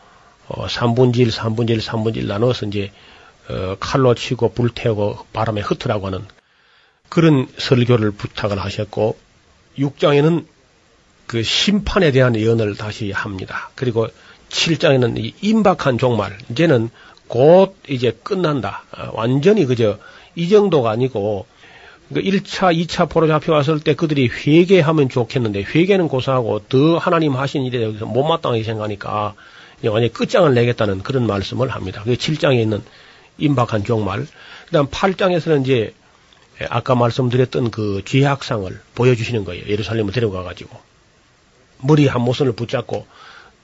어 0.49 0.66
3분질, 0.66 1.30
3분질, 1.30 1.80
3분질 1.80 2.26
나눠서 2.26 2.66
이제 2.66 2.92
어 3.49 3.76
칼로 3.80 4.14
치고 4.14 4.52
불태우고 4.52 5.26
바람에 5.32 5.61
흩으라고 5.61 6.06
하는 6.08 6.25
그런 7.08 7.46
설교를 7.58 8.11
부탁을 8.12 8.58
하셨고 8.58 9.16
6장에는 9.78 10.46
그 11.26 11.42
심판에 11.42 12.12
대한 12.12 12.37
예언을 12.37 12.76
다시 12.76 13.11
합니다. 13.11 13.70
그리고 13.75 14.08
7장에는 14.50 15.18
이 15.18 15.34
임박한 15.40 15.99
종말, 15.99 16.37
이제는 16.50 16.90
곧 17.28 17.76
이제 17.88 18.16
끝난다. 18.23 18.84
어, 18.96 19.11
완전히 19.14 19.64
그저 19.64 19.99
이 20.34 20.49
정도가 20.49 20.90
아니고 20.90 21.46
그 22.12 22.20
1차, 22.20 22.76
2차 22.76 23.08
포로 23.08 23.26
잡혀왔을 23.26 23.80
때 23.80 23.94
그들이 23.94 24.28
회개하면 24.28 25.08
좋겠는데 25.08 25.62
회개는 25.62 26.08
고사하고 26.08 26.61
더 26.68 26.99
하나님 26.99 27.34
하신 27.34 27.64
일에 27.64 27.78
대해서 27.78 28.04
못마땅하게 28.04 28.62
생각하니까 28.62 29.34
완전히 29.84 30.12
끝장을 30.12 30.52
내겠다는 30.54 31.02
그런 31.02 31.26
말씀을 31.26 31.70
합니다. 31.70 32.02
그게 32.02 32.16
7장에 32.16 32.61
있는 32.61 32.82
임박한 33.38 33.84
종말. 33.84 34.26
그 34.66 34.73
다음 34.73 34.87
8장에서는 34.87 35.62
이제 35.62 35.94
아까 36.68 36.94
말씀드렸던 36.94 37.70
그 37.70 38.02
죄악상을 38.04 38.80
보여주시는 38.94 39.44
거예요. 39.44 39.64
예루살렘을 39.66 40.12
데려가가지고. 40.12 40.78
머리 41.80 42.06
한 42.06 42.23
모선을 42.23 42.52
붙잡고 42.52 43.06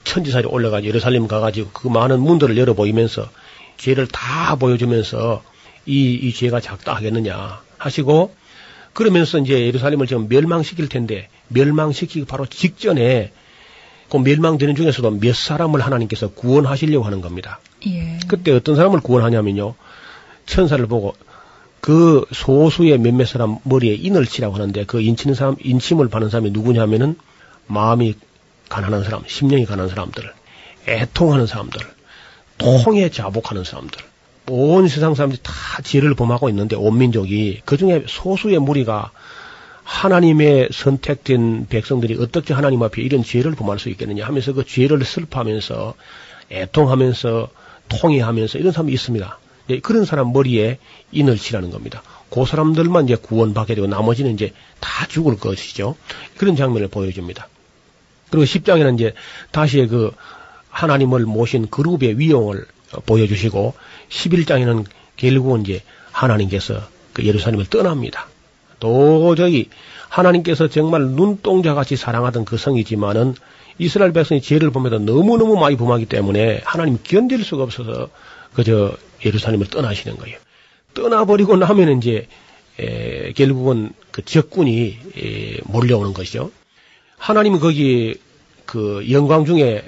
천지살이 0.03 0.47
올라가 0.47 0.83
예루살렘 0.83 1.27
가가지고 1.27 1.69
그 1.73 1.87
많은 1.87 2.19
문들을 2.19 2.57
열어 2.57 2.73
보이면서 2.73 3.29
죄를 3.77 4.07
다 4.07 4.55
보여주면서 4.55 5.43
이, 5.85 6.13
이 6.13 6.33
죄가 6.33 6.59
작다 6.59 6.93
하겠느냐 6.93 7.61
하시고 7.77 8.35
그러면서 8.93 9.39
이제 9.39 9.65
예루살렘을 9.65 10.05
지금 10.07 10.27
멸망시킬 10.27 10.89
텐데 10.89 11.29
멸망시키기 11.47 12.25
바로 12.25 12.45
직전에 12.45 13.31
그 14.09 14.17
멸망되는 14.17 14.75
중에서도 14.75 15.09
몇 15.19 15.35
사람을 15.35 15.79
하나님께서 15.79 16.31
구원하시려고 16.31 17.05
하는 17.05 17.21
겁니다. 17.21 17.59
예. 17.87 18.19
그때 18.27 18.51
어떤 18.51 18.75
사람을 18.75 18.99
구원하냐면요. 18.99 19.75
천사를 20.45 20.85
보고 20.87 21.15
그 21.81 22.25
소수의 22.31 22.99
몇몇 22.99 23.25
사람 23.25 23.57
머리에 23.63 23.95
인을 23.95 24.25
치라고 24.27 24.55
하는데 24.55 24.85
그 24.85 25.01
인치는 25.01 25.33
사람, 25.35 25.55
인침을 25.59 26.09
받는 26.09 26.29
사람이 26.29 26.51
누구냐면은 26.51 27.15
마음이 27.67 28.15
가난한 28.69 29.03
사람, 29.03 29.23
심령이 29.27 29.65
가난한 29.65 29.89
사람들, 29.89 30.31
애통하는 30.87 31.47
사람들, 31.47 31.81
통에 32.57 33.09
자복하는 33.09 33.63
사람들, 33.63 33.99
온 34.49 34.87
세상 34.87 35.15
사람들이 35.15 35.41
다 35.43 35.51
죄를 35.83 36.13
범하고 36.13 36.49
있는데 36.49 36.75
온 36.75 36.97
민족이 36.97 37.61
그 37.65 37.77
중에 37.77 38.05
소수의 38.07 38.59
무리가 38.59 39.11
하나님의 39.83 40.69
선택된 40.71 41.67
백성들이 41.67 42.17
어떻게 42.21 42.53
하나님 42.53 42.81
앞에 42.83 43.01
이런 43.01 43.23
죄를 43.23 43.53
범할 43.53 43.79
수 43.79 43.89
있겠느냐 43.89 44.25
하면서 44.25 44.53
그 44.53 44.65
죄를 44.65 45.03
슬퍼하면서 45.03 45.95
애통하면서 46.51 47.49
통해하면서 47.89 48.57
이런 48.59 48.71
사람이 48.71 48.93
있습니다. 48.93 49.39
그런 49.79 50.05
사람 50.05 50.33
머리에 50.33 50.77
인을 51.11 51.37
치라는 51.37 51.71
겁니다. 51.71 52.03
그 52.29 52.45
사람들만 52.45 53.05
이제 53.05 53.15
구원받게 53.15 53.75
되고 53.75 53.87
나머지는 53.87 54.33
이제 54.33 54.53
다 54.79 55.05
죽을 55.07 55.37
것이죠. 55.37 55.95
그런 56.37 56.55
장면을 56.55 56.87
보여줍니다. 56.87 57.47
그리고 58.29 58.45
10장에는 58.45 58.95
이제 58.95 59.13
다시 59.51 59.85
그 59.87 60.11
하나님을 60.69 61.25
모신 61.25 61.69
그룹의 61.69 62.17
위용을 62.17 62.65
보여주시고 63.05 63.73
11장에는 64.09 64.85
결국은 65.17 65.61
이제 65.61 65.81
하나님께서 66.11 66.81
그 67.13 67.25
예루살렘을 67.25 67.65
떠납니다. 67.65 68.27
도저히 68.79 69.69
하나님께서 70.09 70.67
정말 70.67 71.03
눈동자 71.03 71.73
같이 71.73 71.95
사랑하던 71.95 72.45
그 72.45 72.57
성이지만은 72.57 73.35
이스라엘 73.77 74.11
백성이 74.11 74.41
죄를 74.41 74.71
보면서 74.71 74.99
너무너무 74.99 75.57
많이 75.57 75.75
범하기 75.75 76.05
때문에 76.05 76.61
하나님 76.63 76.97
견딜 77.03 77.43
수가 77.43 77.63
없어서 77.63 78.09
그저 78.53 78.95
예루살렘을 79.25 79.67
떠나시는 79.67 80.17
거예요. 80.17 80.37
떠나버리고 80.93 81.55
나면 81.57 81.97
이제 81.97 82.27
에, 82.79 83.31
결국은 83.33 83.91
그 84.11 84.23
적군이 84.23 84.97
에, 85.17 85.57
몰려오는 85.65 86.13
것이죠. 86.13 86.51
하나님은 87.17 87.59
거기 87.59 88.15
그 88.65 89.05
영광 89.11 89.45
중에 89.45 89.83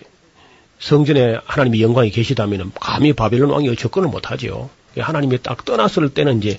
성전에 0.80 1.40
하나님의 1.46 1.82
영광이 1.82 2.12
계시다면 2.12 2.72
감히 2.80 3.14
바벨론 3.14 3.52
왕이 3.52 3.76
접근을 3.76 4.10
못하지요. 4.10 4.70
하나님이 4.98 5.42
딱 5.42 5.66
떠났을 5.66 6.10
때는 6.10 6.40
이제 6.40 6.58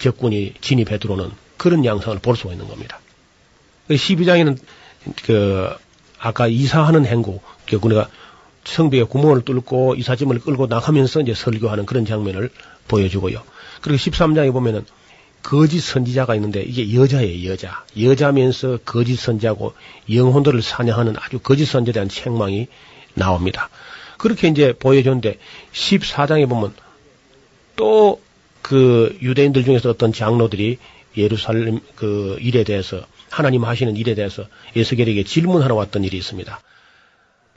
적군이 0.00 0.54
진입해 0.60 0.98
들어오는 0.98 1.30
그런 1.56 1.84
양상을 1.84 2.18
볼 2.18 2.36
수가 2.36 2.52
있는 2.52 2.66
겁니다. 2.68 3.00
12장에는 3.88 4.58
그 5.24 5.70
아까 6.18 6.46
이사하는 6.46 7.06
행구, 7.06 7.40
그 7.66 7.78
우리가 7.80 8.08
성벽에 8.64 9.04
구멍을 9.04 9.42
뚫고 9.42 9.96
이사짐을 9.96 10.40
끌고 10.40 10.66
나가면서 10.66 11.20
이제 11.20 11.34
설교하는 11.34 11.86
그런 11.86 12.04
장면을 12.04 12.50
보여주고요. 12.88 13.42
그리고 13.80 13.96
13장에 13.98 14.52
보면은 14.52 14.84
거짓 15.42 15.80
선지자가 15.80 16.36
있는데 16.36 16.62
이게 16.62 16.94
여자예요, 16.94 17.50
여자. 17.50 17.84
여자면서 18.00 18.78
거짓 18.84 19.16
선지하고 19.16 19.74
영혼들을 20.12 20.62
사냥하는 20.62 21.16
아주 21.18 21.40
거짓 21.40 21.66
선지에 21.66 21.92
대한 21.92 22.08
책망이 22.08 22.68
나옵니다. 23.14 23.68
그렇게 24.18 24.48
이제 24.48 24.72
보여줬는데 24.72 25.38
14장에 25.72 26.48
보면 26.48 26.74
또 27.76 28.20
그 28.62 29.18
유대인들 29.20 29.64
중에서 29.64 29.90
어떤 29.90 30.12
장로들이 30.12 30.78
예루살렘 31.16 31.80
그 31.96 32.38
일에 32.40 32.64
대해서 32.64 33.04
하나님 33.28 33.64
하시는 33.64 33.96
일에 33.96 34.14
대해서 34.14 34.46
예수겔에게 34.74 35.24
질문하러 35.24 35.74
왔던 35.74 36.04
일이 36.04 36.16
있습니다. 36.16 36.60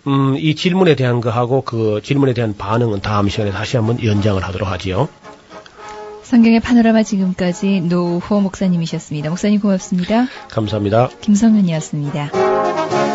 음, 0.07 0.35
이 0.37 0.55
질문에 0.55 0.95
대한 0.95 1.21
거하고 1.21 1.61
그 1.61 2.01
질문에 2.03 2.33
대한 2.33 2.55
반응은 2.57 3.01
다음 3.01 3.29
시간에 3.29 3.51
다시 3.51 3.77
한번 3.77 4.03
연장을 4.03 4.41
하도록 4.43 4.69
하지요. 4.69 5.09
성경의 6.23 6.59
파노라마 6.59 7.03
지금까지 7.03 7.81
노호 7.81 8.41
목사님이셨습니다. 8.41 9.29
목사님 9.29 9.59
고맙습니다. 9.59 10.25
감사합니다. 10.49 11.09
김성윤이었습니다. 11.21 13.14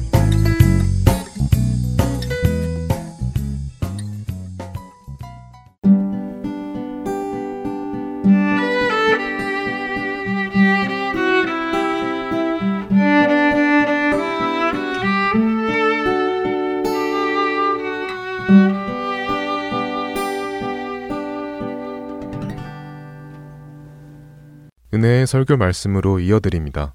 설교 25.25 25.57
말씀으로 25.57 26.19
이어드립니다. 26.19 26.93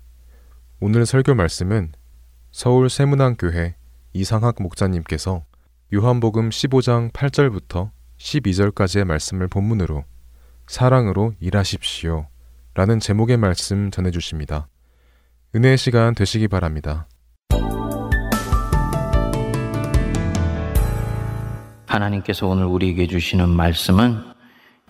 오늘 0.81 1.07
설교 1.07 1.35
말씀은 1.35 1.93
서울 2.51 2.91
세문안교회 2.91 3.77
이상학 4.13 4.57
목사님께서 4.61 5.45
요한복음 5.95 6.51
15장 6.51 7.13
8절부터 7.13 7.91
12절까지의 8.19 9.05
말씀을 9.05 9.49
본문으로 9.49 10.05
사랑으로 10.67 11.35
일하십시오 11.41 12.27
라는 12.75 13.01
제목의 13.01 13.37
말씀 13.37 13.91
전해주십니다. 13.91 14.69
은혜의 15.55 15.79
시간 15.79 16.15
되시기 16.15 16.49
바랍니다. 16.49 17.09
하나님께서 21.87 22.47
오늘 22.47 22.65
우리에게 22.65 23.07
주시는 23.07 23.49
말씀은 23.49 24.36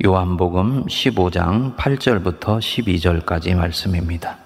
요한복음 0.04 0.84
15장 0.84 1.74
8절부터 1.74 2.58
12절까지 2.58 3.54
말씀입니다. 3.54 4.36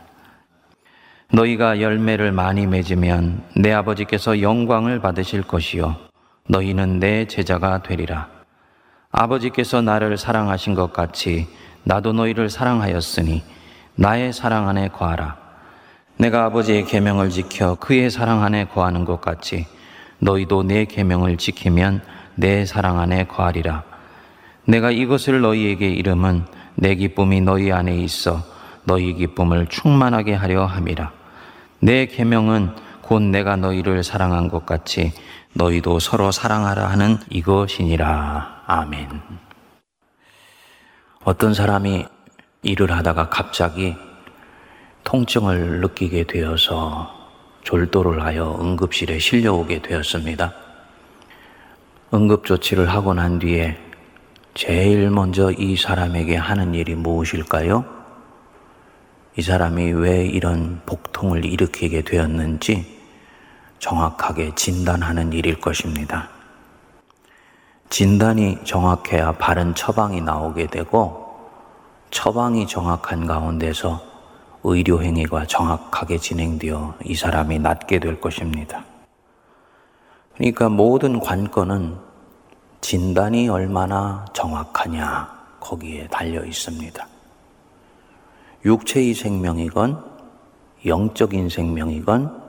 너희가 1.33 1.81
열매를 1.81 2.31
많이 2.31 2.69
맺으면 2.69 3.43
내 3.57 3.73
아버지께서 3.73 4.43
영광을 4.43 5.01
받으실 5.01 5.43
것이요 5.43 5.97
너희는 6.49 7.01
내 7.01 7.27
제자가 7.27 7.83
되리라. 7.83 8.29
아버지께서 9.11 9.83
나를 9.83 10.19
사랑하신 10.19 10.75
것 10.75 10.93
같이 10.93 11.49
나도 11.83 12.13
너희를 12.13 12.49
사랑하였으니 12.49 13.43
나의 13.97 14.33
사랑 14.33 14.69
안에 14.69 14.87
거하라. 14.87 15.37
내가 16.17 16.45
아버지의 16.45 16.85
계명을 16.85 17.31
지켜 17.31 17.75
그의 17.75 18.09
사랑 18.11 18.45
안에 18.45 18.67
거하는 18.67 19.05
것 19.05 19.21
같이 19.21 19.67
너희도 20.21 20.63
내 20.63 20.85
계명을 20.85 21.39
지키면 21.39 22.03
내 22.37 22.65
사랑 22.65 23.01
안에 23.01 23.25
거하리라. 23.25 23.90
내가 24.65 24.91
이것을 24.91 25.41
너희에게 25.41 25.89
이름은 25.89 26.45
내 26.75 26.95
기쁨이 26.95 27.41
너희 27.41 27.73
안에 27.73 27.97
있어 27.97 28.43
너희 28.85 29.15
기쁨을 29.15 29.67
충만하게 29.67 30.35
하려 30.35 30.65
함이라. 30.67 31.13
내 31.81 32.07
계명은 32.07 32.75
곧 33.03 33.23
내가 33.23 33.57
너희를 33.57 34.03
사랑한 34.05 34.49
것 34.49 34.67
같이 34.67 35.13
너희도 35.55 35.99
서로 35.99 36.31
사랑하라 36.31 36.87
하는 36.87 37.19
이것이니라. 37.31 38.63
아멘. 38.67 39.09
어떤 41.25 41.55
사람이 41.55 42.07
일을 42.63 42.93
하다가 42.93 43.29
갑자기 43.29 43.97
통증을 45.05 45.81
느끼게 45.81 46.25
되어서 46.25 47.19
졸도를 47.65 48.23
하여 48.23 48.57
응급실에 48.61 49.19
실려오게 49.19 49.83
되었습니다. 49.83 50.53
응급조치를 52.13 52.89
하고 52.89 53.15
난 53.15 53.39
뒤에 53.39 53.77
제일 54.55 55.11
먼저 55.11 55.53
이 55.53 55.77
사람에게 55.77 56.37
하는 56.37 56.75
일이 56.75 56.95
무엇일까요? 56.95 57.85
이 59.37 59.43
사람이 59.43 59.93
왜 59.93 60.27
이런 60.27 60.83
복통을 60.87 61.45
일으키게 61.45 62.03
되었는지 62.03 62.99
정확하게 63.79 64.55
진단하는 64.57 65.33
일일 65.33 65.61
것입니다. 65.61 66.29
진단이 67.91 68.59
정확해야 68.65 69.33
바른 69.33 69.75
처방이 69.75 70.21
나오게 70.21 70.67
되고 70.67 71.51
처방이 72.11 72.67
정확한 72.67 73.27
가운데서 73.27 74.03
의료행위가 74.65 75.47
정확하게 75.47 76.19
진행되어 76.19 76.97
이 77.05 77.15
사람이 77.15 77.61
낫게 77.61 78.01
될 78.01 78.21
것입니다. 78.21 78.85
그러니까 80.35 80.69
모든 80.69 81.21
관건은 81.21 82.10
진단이 82.81 83.49
얼마나 83.49 84.25
정확하냐 84.33 85.41
거기에 85.61 86.09
달려 86.09 86.45
있습니다. 86.45 87.07
육체의 88.65 89.15
생명이건 89.15 90.03
영적인 90.87 91.49
생명이건 91.49 92.41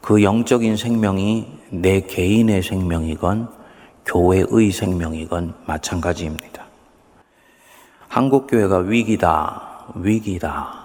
그 0.00 0.22
영적인 0.22 0.76
생명이 0.76 1.46
내 1.70 2.00
개인의 2.00 2.62
생명이건 2.62 3.48
교회의 4.06 4.70
생명이건 4.70 5.54
마찬가지입니다. 5.66 6.64
한국교회가 8.08 8.78
위기다, 8.78 9.84
위기다. 9.94 10.80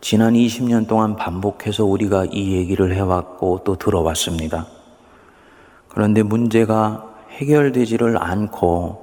지난 0.00 0.34
20년 0.34 0.88
동안 0.88 1.16
반복해서 1.16 1.84
우리가 1.84 2.26
이 2.30 2.52
얘기를 2.52 2.94
해왔고 2.94 3.62
또 3.64 3.76
들어왔습니다. 3.76 4.66
그런데 5.88 6.22
문제가 6.22 7.11
해결되지를 7.32 8.22
않고 8.22 9.02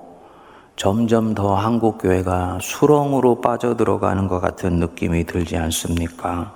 점점 0.75 1.33
더 1.33 1.55
한국 1.55 1.97
교회가 1.97 2.59
수렁으로 2.61 3.41
빠져들어가는 3.41 4.27
것 4.27 4.39
같은 4.39 4.79
느낌이 4.79 5.25
들지 5.25 5.57
않습니까? 5.57 6.53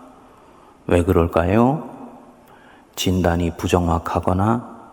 왜 0.88 1.04
그럴까요? 1.04 1.90
진단이 2.96 3.58
부정확하거나 3.58 4.92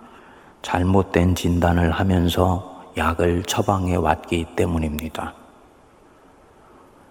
잘못된 0.62 1.34
진단을 1.34 1.92
하면서 1.92 2.82
약을 2.96 3.44
처방해 3.44 3.96
왔기 3.96 4.56
때문입니다. 4.56 5.34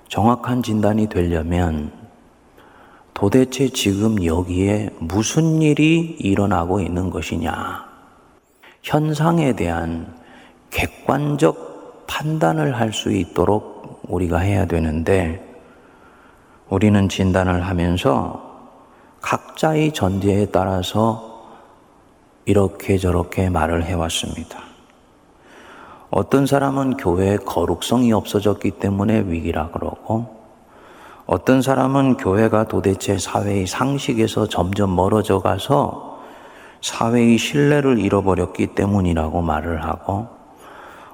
정확한 0.09 0.63
진단이 0.63 1.07
되려면 1.07 1.93
도대체 3.13 3.69
지금 3.69 4.23
여기에 4.23 4.91
무슨 4.99 5.61
일이 5.61 6.17
일어나고 6.19 6.79
있는 6.79 7.09
것이냐? 7.09 7.88
현상에 8.83 9.53
대한 9.53 10.13
객관적 10.69 12.05
판단을 12.07 12.75
할 12.77 12.91
수 12.91 13.11
있도록 13.11 14.01
우리가 14.07 14.39
해야 14.39 14.65
되는데 14.65 15.45
우리는 16.69 17.07
진단을 17.09 17.65
하면서 17.65 18.47
각자의 19.21 19.93
전제에 19.93 20.47
따라서 20.47 21.45
이렇게 22.45 22.97
저렇게 22.97 23.49
말을 23.49 23.83
해왔습니다. 23.83 24.59
어떤 26.09 26.47
사람은 26.47 26.97
교회에 26.97 27.37
거룩성이 27.37 28.11
없어졌기 28.13 28.71
때문에 28.71 29.25
위기라 29.27 29.69
그러고 29.69 30.39
어떤 31.27 31.61
사람은 31.61 32.17
교회가 32.17 32.63
도대체 32.67 33.19
사회의 33.19 33.67
상식에서 33.67 34.47
점점 34.47 34.95
멀어져 34.95 35.39
가서 35.39 36.08
사회의 36.81 37.37
신뢰를 37.37 37.99
잃어버렸기 37.99 38.67
때문이라고 38.67 39.41
말을 39.41 39.83
하고 39.83 40.27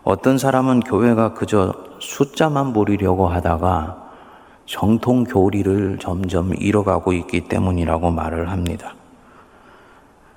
어떤 0.04 0.38
사람은 0.38 0.82
교회가 0.82 1.34
그저 1.34 1.73
숫자만 1.99 2.73
부리려고 2.73 3.28
하다가 3.28 4.04
정통 4.65 5.23
교리를 5.23 5.97
점점 5.99 6.54
잃어가고 6.56 7.13
있기 7.13 7.47
때문이라고 7.47 8.12
말을 8.12 8.49
합니다. 8.49 8.95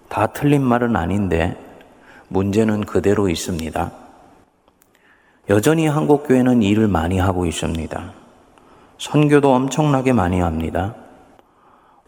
다 0.09 0.27
틀린 0.29 0.63
말은 0.63 0.97
아닌데 0.97 1.57
문제는 2.29 2.85
그대로 2.85 3.29
있습니다. 3.29 3.91
여전히 5.51 5.87
한국 5.87 6.27
교회는 6.27 6.63
일을 6.63 6.89
많이 6.89 7.19
하고 7.19 7.47
있습니다. 7.47 8.13
선교도 8.99 9.55
엄청나게 9.55 10.13
많이 10.13 10.41
합니다. 10.41 10.95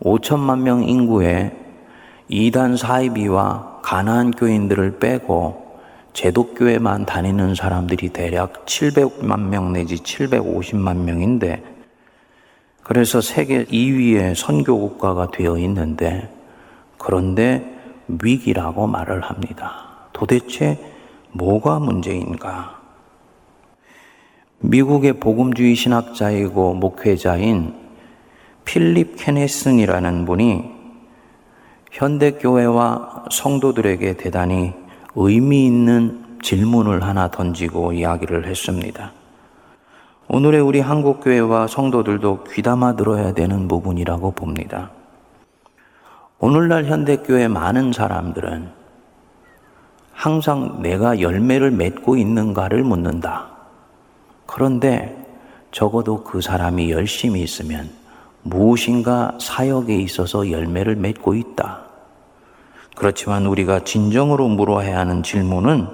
5천만 0.03 0.61
명 0.61 0.83
인구에 0.83 1.60
이단 2.33 2.77
사이비와 2.77 3.81
가나안 3.83 4.31
교인들을 4.31 5.01
빼고 5.01 5.81
제독교회만 6.12 7.05
다니는 7.05 7.57
사람들이 7.57 8.11
대략 8.11 8.66
700만 8.66 9.49
명 9.49 9.73
내지 9.73 9.97
750만 9.97 10.99
명인데 10.99 11.61
그래서 12.85 13.21
세계 13.21 13.64
2위의 13.64 14.37
선교 14.37 14.79
국가가 14.79 15.29
되어 15.33 15.59
있는데 15.59 16.33
그런데 16.99 17.64
위기라고 18.07 18.87
말을 18.87 19.23
합니다. 19.23 20.09
도대체 20.12 20.79
뭐가 21.33 21.81
문제인가? 21.81 22.79
미국의 24.61 25.14
복음주의 25.14 25.75
신학자이고 25.75 26.75
목회자인 26.75 27.75
필립 28.64 29.16
케네슨이라는 29.16 30.27
분이 30.27 30.80
현대교회와 31.90 33.24
성도들에게 33.31 34.16
대단히 34.16 34.72
의미 35.16 35.66
있는 35.66 36.38
질문을 36.42 37.03
하나 37.03 37.31
던지고 37.31 37.92
이야기를 37.92 38.46
했습니다. 38.46 39.12
오늘의 40.29 40.61
우리 40.61 40.81
한국교회와 40.81 41.66
성도들도 41.66 42.44
귀담아 42.44 42.94
들어야 42.94 43.35
되는 43.35 43.66
부분이라고 43.66 44.31
봅니다. 44.31 44.90
오늘날 46.38 46.85
현대교회 46.85 47.48
많은 47.48 47.92
사람들은 47.92 48.68
항상 50.12 50.81
내가 50.83 51.20
열매를 51.20 51.72
맺고 51.72 52.16
있는가를 52.16 52.85
묻는다. 52.85 53.48
그런데 54.46 55.16
적어도 55.72 56.22
그 56.22 56.40
사람이 56.40 56.90
열심히 56.90 57.42
있으면 57.42 58.00
무엇인가 58.42 59.37
사역에 59.40 59.94
있어서 59.96 60.50
열매를 60.50 60.96
맺고 60.96 61.35
있다. 61.35 61.83
그렇지만 62.96 63.46
우리가 63.46 63.85
진정으로 63.85 64.48
물어야 64.48 64.98
하는 64.98 65.22
질문은 65.22 65.87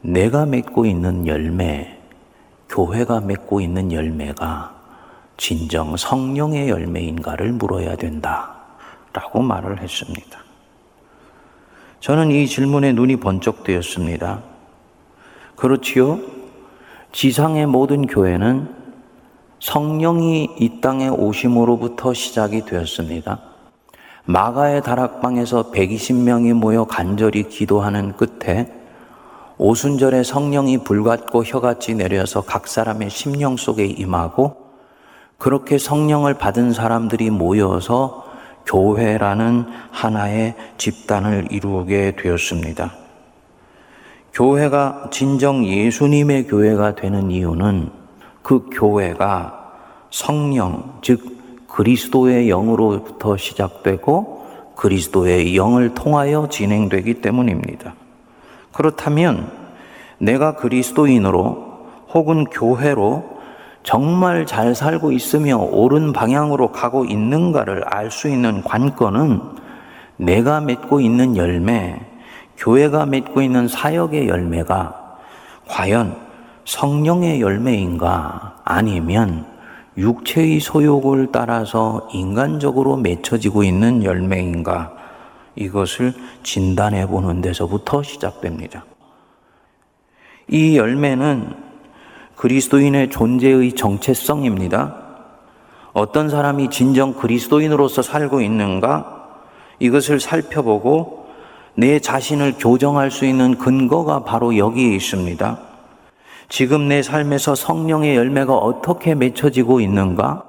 내가 0.00 0.46
맺고 0.46 0.86
있는 0.86 1.26
열매, 1.26 1.98
교회가 2.68 3.20
맺고 3.20 3.60
있는 3.60 3.92
열매가 3.92 4.76
진정 5.36 5.96
성령의 5.96 6.68
열매인가를 6.68 7.52
물어야 7.52 7.96
된다. 7.96 8.54
라고 9.12 9.40
말을 9.40 9.80
했습니다. 9.80 10.38
저는 12.00 12.30
이 12.30 12.46
질문에 12.46 12.92
눈이 12.92 13.16
번쩍 13.16 13.64
뜨였습니다. 13.64 14.42
그렇지요? 15.56 16.20
지상의 17.10 17.66
모든 17.66 18.06
교회는 18.06 18.77
성령이 19.60 20.50
이 20.58 20.80
땅에 20.80 21.08
오심으로부터 21.08 22.14
시작이 22.14 22.64
되었습니다. 22.64 23.40
마가의 24.24 24.82
다락방에서 24.82 25.72
120명이 25.72 26.52
모여 26.52 26.84
간절히 26.84 27.48
기도하는 27.48 28.14
끝에 28.16 28.72
오순절에 29.56 30.22
성령이 30.22 30.84
불같고 30.84 31.44
혀같이 31.44 31.94
내려서 31.94 32.42
각 32.42 32.68
사람의 32.68 33.10
심령 33.10 33.56
속에 33.56 33.86
임하고 33.86 34.68
그렇게 35.38 35.78
성령을 35.78 36.34
받은 36.34 36.72
사람들이 36.72 37.30
모여서 37.30 38.24
교회라는 38.66 39.66
하나의 39.90 40.54
집단을 40.76 41.48
이루게 41.50 42.14
되었습니다. 42.16 42.92
교회가 44.32 45.08
진정 45.10 45.64
예수님의 45.64 46.46
교회가 46.46 46.94
되는 46.94 47.30
이유는 47.30 47.90
그 48.48 48.64
교회가 48.72 49.72
성령, 50.08 50.94
즉 51.02 51.66
그리스도의 51.68 52.48
영으로부터 52.48 53.36
시작되고 53.36 54.46
그리스도의 54.74 55.54
영을 55.54 55.92
통하여 55.92 56.48
진행되기 56.48 57.20
때문입니다. 57.20 57.92
그렇다면 58.72 59.52
내가 60.16 60.54
그리스도인으로 60.54 61.88
혹은 62.14 62.44
교회로 62.44 63.22
정말 63.82 64.46
잘 64.46 64.74
살고 64.74 65.12
있으며 65.12 65.58
옳은 65.58 66.14
방향으로 66.14 66.72
가고 66.72 67.04
있는가를 67.04 67.84
알 67.84 68.10
수 68.10 68.30
있는 68.30 68.62
관건은 68.62 69.42
내가 70.16 70.62
맺고 70.62 71.00
있는 71.02 71.36
열매, 71.36 72.00
교회가 72.56 73.04
맺고 73.04 73.42
있는 73.42 73.68
사역의 73.68 74.26
열매가 74.26 75.18
과연 75.68 76.27
성령의 76.68 77.40
열매인가 77.40 78.56
아니면 78.62 79.46
육체의 79.96 80.60
소욕을 80.60 81.30
따라서 81.32 82.06
인간적으로 82.12 82.98
맺혀지고 82.98 83.64
있는 83.64 84.04
열매인가 84.04 84.92
이것을 85.56 86.12
진단해 86.42 87.06
보는 87.06 87.40
데서부터 87.40 88.02
시작됩니다. 88.02 88.84
이 90.46 90.76
열매는 90.76 91.54
그리스도인의 92.36 93.08
존재의 93.08 93.72
정체성입니다. 93.72 94.94
어떤 95.94 96.28
사람이 96.28 96.68
진정 96.68 97.14
그리스도인으로서 97.14 98.02
살고 98.02 98.42
있는가 98.42 99.26
이것을 99.78 100.20
살펴보고 100.20 101.28
내 101.74 101.98
자신을 101.98 102.56
교정할 102.58 103.10
수 103.10 103.24
있는 103.24 103.56
근거가 103.56 104.24
바로 104.24 104.58
여기에 104.58 104.94
있습니다. 104.96 105.67
지금 106.48 106.88
내 106.88 107.02
삶에서 107.02 107.54
성령의 107.54 108.16
열매가 108.16 108.54
어떻게 108.54 109.14
맺혀지고 109.14 109.80
있는가? 109.80 110.44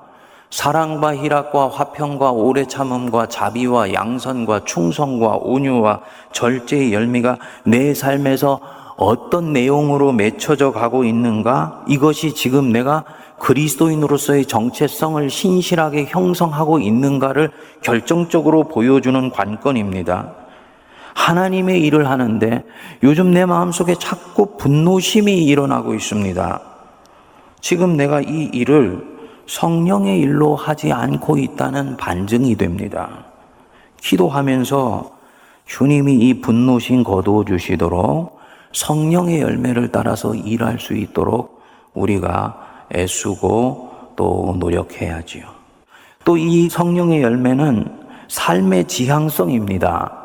사랑과 0.50 1.16
희락과 1.16 1.68
화평과 1.68 2.32
오래 2.32 2.66
참음과 2.66 3.28
자비와 3.28 3.94
양선과 3.94 4.64
충성과 4.64 5.40
온유와 5.42 6.02
절제의 6.32 6.94
열매가 6.94 7.38
내 7.66 7.94
삶에서 7.94 8.60
어떤 8.96 9.54
내용으로 9.54 10.14
맺혀져 10.14 10.72
가고 10.72 11.04
있는가? 11.04 11.84
이것이 11.88 12.34
지금 12.34 12.72
내가 12.72 13.04
그리스도인으로서의 13.40 14.46
정체성을 14.46 15.30
신실하게 15.30 16.06
형성하고 16.06 16.80
있는가를 16.80 17.52
결정적으로 17.82 18.64
보여주는 18.64 19.30
관건입니다. 19.32 20.39
하나님의 21.16 21.82
일을 21.82 22.10
하는데 22.10 22.64
요즘 23.04 23.32
내 23.32 23.46
마음속에 23.46 23.96
자꾸 23.96 24.58
분노심이 24.58 25.46
일어나고 25.46 25.94
있습니다. 25.94 26.62
지금 27.62 27.98
내가 27.98 28.22
이 28.22 28.50
일을 28.54 29.06
성령의 29.48 30.20
일로 30.20 30.56
하지 30.56 30.92
않고 30.92 31.38
있다는 31.38 31.98
반증이 31.98 32.56
됩니다. 32.56 33.26
기도하면서 34.02 35.12
주님이 35.66 36.16
이 36.16 36.42
분노심 36.42 37.04
거두어 37.04 37.46
주시도록 37.46 38.40
성령의 38.74 39.42
열매를 39.42 39.92
따라서 39.92 40.36
일할 40.36 40.80
수 40.80 40.94
있도록 40.94 41.62
우리가 41.94 42.86
애쓰고 42.96 43.90
또 44.16 44.56
노력해야지요. 44.60 45.44
또 46.26 46.38
이 46.38 46.70
성령의 46.70 47.22
열매는 47.22 48.00
삶의 48.28 48.88
지향성입니다. 48.88 50.19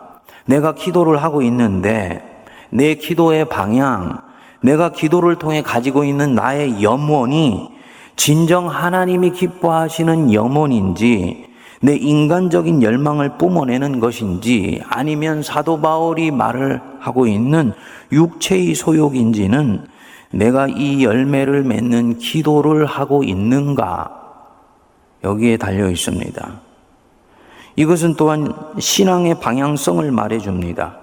내가 0.47 0.75
기도를 0.75 1.23
하고 1.23 1.43
있는데 1.43 2.23
내 2.71 2.95
기도의 2.95 3.49
방향, 3.49 4.19
내가 4.61 4.91
기도를 4.91 5.37
통해 5.37 5.63
가지고 5.63 6.05
있는 6.05 6.35
나의 6.35 6.83
염원이 6.83 7.69
진정 8.17 8.69
하나님이 8.69 9.31
기뻐하시는 9.31 10.33
염원인지 10.33 11.55
내 11.81 11.97
인간적인 11.97 12.83
열망을 12.83 13.37
뿜어내는 13.37 14.01
것인지 14.01 14.81
아니면 14.89 15.43
사도 15.43 15.81
바울이 15.81 16.31
말을 16.31 16.81
하고 16.99 17.27
있는 17.27 17.73
육체의 18.11 18.75
소욕인지는 18.75 19.87
내가 20.31 20.67
이 20.67 21.05
열매를 21.05 21.63
맺는 21.63 22.19
기도를 22.19 22.87
하고 22.87 23.23
있는가 23.23 24.11
여기에 25.23 25.59
달려 25.59 25.91
있습니다. 25.91 26.61
이것은 27.77 28.15
또한 28.15 28.53
신앙의 28.79 29.41
방향성을 29.41 30.11
말해줍니다. 30.11 30.97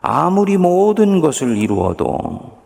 아무리 0.00 0.56
모든 0.56 1.20
것을 1.20 1.56
이루어도, 1.56 2.58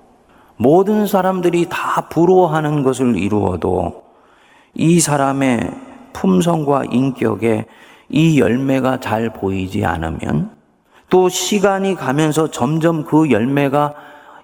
모든 0.56 1.06
사람들이 1.06 1.66
다 1.68 2.08
부러워하는 2.08 2.82
것을 2.82 3.16
이루어도, 3.16 4.04
이 4.74 5.00
사람의 5.00 5.70
품성과 6.12 6.84
인격에 6.90 7.66
이 8.08 8.40
열매가 8.40 9.00
잘 9.00 9.32
보이지 9.32 9.84
않으면, 9.84 10.50
또 11.08 11.28
시간이 11.28 11.94
가면서 11.94 12.50
점점 12.50 13.04
그 13.04 13.30
열매가 13.30 13.94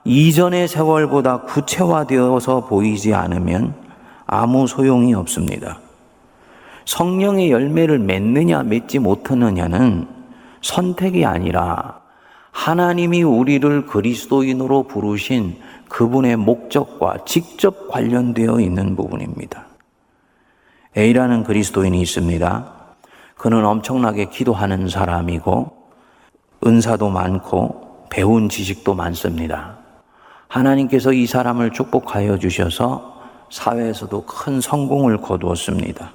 이전의 0.04 0.68
세월보다 0.68 1.42
구체화되어서 1.42 2.66
보이지 2.66 3.14
않으면 3.14 3.74
아무 4.26 4.66
소용이 4.66 5.14
없습니다. 5.14 5.78
성령의 6.84 7.50
열매를 7.50 7.98
맺느냐 7.98 8.62
맺지 8.64 8.98
못하느냐는 8.98 10.06
선택이 10.60 11.24
아니라 11.24 12.00
하나님이 12.50 13.22
우리를 13.22 13.86
그리스도인으로 13.86 14.84
부르신 14.84 15.56
그분의 15.88 16.36
목적과 16.36 17.24
직접 17.26 17.88
관련되어 17.88 18.60
있는 18.60 18.96
부분입니다. 18.96 19.66
A라는 20.96 21.44
그리스도인이 21.44 22.00
있습니다. 22.00 22.72
그는 23.36 23.64
엄청나게 23.64 24.26
기도하는 24.26 24.88
사람이고 24.88 25.72
은사도 26.66 27.08
많고 27.08 28.06
배운 28.10 28.48
지식도 28.48 28.94
많습니다. 28.94 29.78
하나님께서 30.48 31.12
이 31.12 31.26
사람을 31.26 31.72
축복하여 31.72 32.38
주셔서 32.38 33.20
사회에서도 33.50 34.24
큰 34.26 34.60
성공을 34.60 35.16
거두었습니다. 35.18 36.12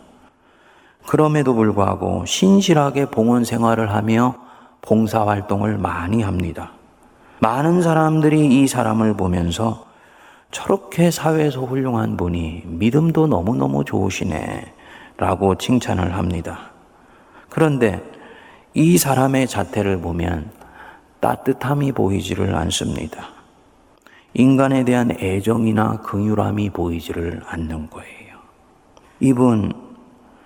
그럼에도 1.08 1.56
불구하고 1.56 2.26
신실하게 2.26 3.06
봉헌 3.06 3.46
생활을 3.46 3.94
하며 3.94 4.36
봉사 4.82 5.26
활동을 5.26 5.78
많이 5.78 6.22
합니다. 6.22 6.74
많은 7.40 7.82
사람들이 7.82 8.46
이 8.46 8.68
사람을 8.68 9.16
보면서 9.16 9.86
저렇게 10.52 11.10
사회에서 11.10 11.62
훌륭한 11.62 12.18
분이 12.18 12.64
믿음도 12.66 13.28
너무너무 13.28 13.86
좋으시네 13.86 14.74
라고 15.16 15.56
칭찬을 15.56 16.14
합니다. 16.14 16.72
그런데 17.50 18.04
이 18.74 18.98
사람의 18.98 19.48
자태를 19.48 20.02
보면 20.02 20.52
따뜻함이 21.22 21.94
보이지를 21.94 22.54
않습니다. 22.54 23.30
인간에 24.34 24.84
대한 24.84 25.12
애정이나 25.12 26.02
긍휼함이 26.02 26.72
보이지를 26.72 27.42
않는 27.48 27.90
거예요. 27.90 28.38
이분 29.22 29.87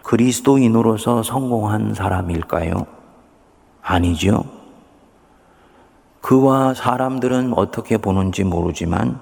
그리스도인으로서 0.04 1.24
성공한 1.24 1.94
사람일까요? 1.94 2.86
아니죠. 3.82 4.44
그와 6.22 6.74
사람들은 6.74 7.54
어떻게 7.56 7.98
보는지 7.98 8.44
모르지만 8.44 9.20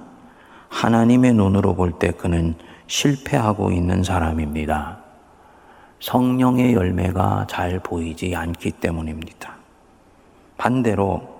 하나님의 0.69 1.33
눈으로 1.33 1.75
볼 1.75 1.93
때 1.99 2.11
그는 2.11 2.55
실패하고 2.87 3.71
있는 3.71 4.03
사람입니다. 4.03 4.99
성령의 5.99 6.73
열매가 6.73 7.47
잘 7.49 7.79
보이지 7.79 8.35
않기 8.35 8.71
때문입니다. 8.71 9.55
반대로 10.57 11.39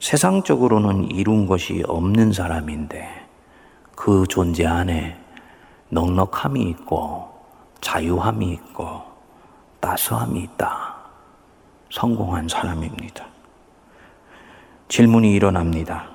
세상적으로는 0.00 1.10
이룬 1.10 1.46
것이 1.46 1.82
없는 1.86 2.32
사람인데 2.32 3.08
그 3.94 4.24
존재 4.28 4.66
안에 4.66 5.18
넉넉함이 5.90 6.62
있고 6.70 7.35
자유함이 7.86 8.50
있고 8.54 9.00
따스함이 9.78 10.40
있다. 10.40 10.96
성공한 11.92 12.48
사람입니다. 12.48 13.24
질문이 14.88 15.32
일어납니다. 15.32 16.08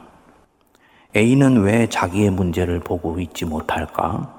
A는 1.15 1.61
왜 1.61 1.87
자기의 1.87 2.31
문제를 2.31 2.81
보고 2.81 3.17
있지 3.21 3.45
못할까? 3.45 4.29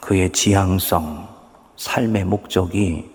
그의 0.00 0.32
지향성, 0.32 1.28
삶의 1.76 2.24
목적이 2.24 3.08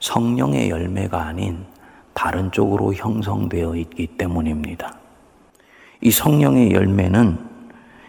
성령의 0.00 0.68
열매가 0.68 1.16
아닌 1.16 1.64
다른 2.12 2.50
쪽으로 2.50 2.92
형성되어 2.92 3.76
있기 3.76 4.08
때문입니다. 4.18 4.98
이 6.00 6.10
성령의 6.10 6.72
열매는 6.72 7.38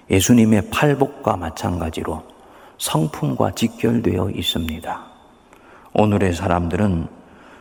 예수님의 0.10 0.72
팔복과 0.72 1.38
마찬가지로 1.38 2.31
성품과 2.82 3.52
직결되어 3.52 4.32
있습니다. 4.32 5.06
오늘의 5.94 6.34
사람들은 6.34 7.08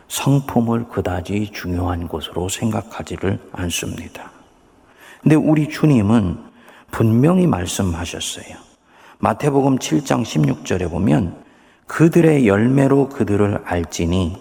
성품을 0.07 0.87
그다지 0.89 1.51
중요한 1.53 2.07
것으로 2.07 2.49
생각하지를 2.49 3.39
않습니다. 3.51 4.31
근데 5.21 5.35
우리 5.35 5.69
주님은 5.69 6.39
분명히 6.89 7.45
말씀하셨어요. 7.45 8.55
마태복음 9.19 9.77
7장 9.77 10.23
16절에 10.23 10.89
보면 10.89 11.35
그들의 11.85 12.47
열매로 12.47 13.09
그들을 13.09 13.61
알지니 13.63 14.35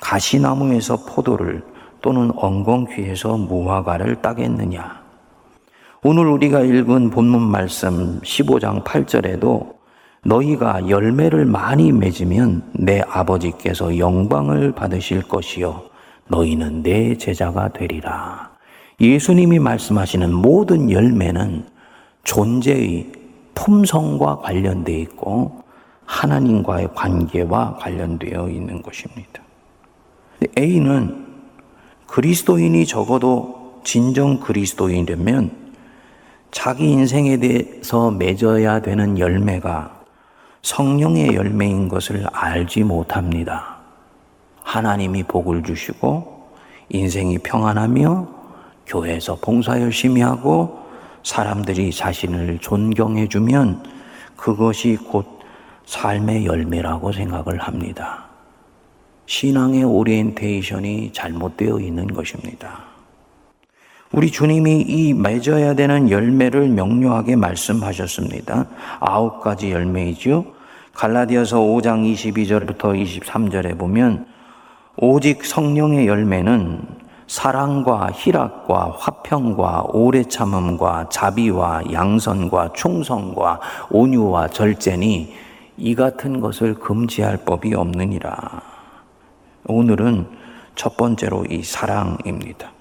가시나무에서 0.00 1.04
포도를 1.04 1.64
또는 2.00 2.30
엉겅퀴에서 2.36 3.38
무화과를 3.38 4.22
따겠느냐. 4.22 5.02
오늘 6.04 6.26
우리가 6.26 6.60
읽은 6.60 7.10
본문 7.10 7.42
말씀 7.42 8.20
15장 8.20 8.84
8절에도 8.84 9.81
너희가 10.24 10.88
열매를 10.88 11.44
많이 11.44 11.90
맺으면 11.90 12.62
내 12.72 13.00
아버지께서 13.00 13.98
영광을 13.98 14.72
받으실 14.72 15.22
것이요. 15.22 15.82
너희는 16.28 16.82
내 16.82 17.16
제자가 17.16 17.70
되리라. 17.70 18.52
예수님이 19.00 19.58
말씀하시는 19.58 20.32
모든 20.32 20.90
열매는 20.90 21.66
존재의 22.22 23.10
품성과 23.54 24.38
관련되어 24.38 24.96
있고 24.98 25.62
하나님과의 26.04 26.90
관계와 26.94 27.76
관련되어 27.78 28.48
있는 28.48 28.80
것입니다. 28.80 29.42
A는 30.56 31.26
그리스도인이 32.06 32.86
적어도 32.86 33.80
진정 33.82 34.38
그리스도인이라면 34.38 35.50
자기 36.52 36.90
인생에 36.90 37.38
대해서 37.38 38.12
맺어야 38.12 38.82
되는 38.82 39.18
열매가 39.18 40.01
성령의 40.62 41.34
열매인 41.34 41.88
것을 41.88 42.24
알지 42.32 42.84
못합니다. 42.84 43.78
하나님이 44.62 45.24
복을 45.24 45.64
주시고 45.64 46.50
인생이 46.88 47.38
평안하며 47.38 48.28
교회에서 48.86 49.38
봉사 49.40 49.80
열심히 49.80 50.22
하고 50.22 50.86
사람들이 51.24 51.90
자신을 51.90 52.58
존경해 52.60 53.28
주면 53.28 53.82
그것이 54.36 54.96
곧 54.96 55.26
삶의 55.84 56.46
열매라고 56.46 57.10
생각을 57.10 57.58
합니다. 57.58 58.26
신앙의 59.26 59.82
오리엔테이션이 59.82 61.12
잘못되어 61.12 61.80
있는 61.80 62.06
것입니다. 62.06 62.91
우리 64.12 64.30
주님이 64.30 64.82
이 64.82 65.14
맺어야 65.14 65.72
되는 65.72 66.10
열매를 66.10 66.68
명료하게 66.68 67.36
말씀하셨습니다. 67.36 68.66
아홉 69.00 69.40
가지 69.40 69.72
열매이죠. 69.72 70.44
갈라디아서 70.92 71.60
5장 71.60 72.04
22절부터 72.12 73.22
23절에 73.22 73.78
보면 73.78 74.26
오직 74.98 75.46
성령의 75.46 76.06
열매는 76.06 76.82
사랑과 77.26 78.10
희락과 78.12 78.96
화평과 78.98 79.86
오래 79.94 80.22
참음과 80.24 81.08
자비와 81.08 81.84
양선과 81.90 82.74
충성과 82.74 83.60
온유와 83.88 84.48
절제니 84.48 85.32
이 85.78 85.94
같은 85.94 86.40
것을 86.40 86.74
금지할 86.74 87.38
법이 87.46 87.74
없느니라. 87.74 88.60
오늘은 89.64 90.26
첫 90.74 90.98
번째로 90.98 91.46
이 91.46 91.62
사랑입니다. 91.62 92.72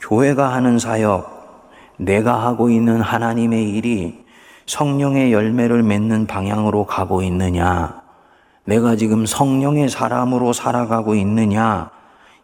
교회가 0.00 0.52
하는 0.52 0.78
사역, 0.78 1.70
내가 1.98 2.42
하고 2.42 2.70
있는 2.70 3.00
하나님의 3.00 3.70
일이 3.70 4.24
성령의 4.66 5.32
열매를 5.32 5.82
맺는 5.82 6.26
방향으로 6.26 6.86
가고 6.86 7.22
있느냐, 7.22 8.00
내가 8.64 8.96
지금 8.96 9.26
성령의 9.26 9.88
사람으로 9.88 10.52
살아가고 10.52 11.14
있느냐, 11.16 11.90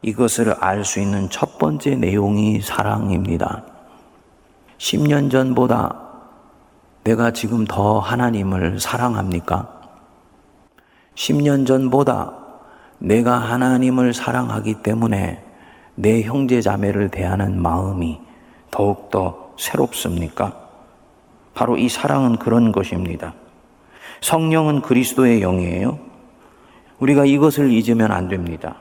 이것을 0.02 0.54
알 0.60 0.84
수 0.84 1.00
있는 1.00 1.30
첫 1.30 1.58
번째 1.58 1.96
내용이 1.96 2.60
사랑입니다. 2.60 3.64
10년 4.78 5.30
전보다 5.30 6.02
내가 7.04 7.30
지금 7.30 7.64
더 7.64 7.98
하나님을 7.98 8.78
사랑합니까? 8.80 9.68
10년 11.14 11.66
전보다 11.66 12.32
내가 12.98 13.38
하나님을 13.38 14.12
사랑하기 14.12 14.82
때문에 14.82 15.45
내 15.96 16.22
형제 16.22 16.60
자매를 16.60 17.08
대하는 17.08 17.60
마음이 17.60 18.20
더욱더 18.70 19.50
새롭습니까? 19.58 20.54
바로 21.54 21.78
이 21.78 21.88
사랑은 21.88 22.36
그런 22.36 22.70
것입니다. 22.70 23.32
성령은 24.20 24.82
그리스도의 24.82 25.40
영이에요. 25.40 25.98
우리가 26.98 27.24
이것을 27.24 27.72
잊으면 27.72 28.12
안 28.12 28.28
됩니다. 28.28 28.76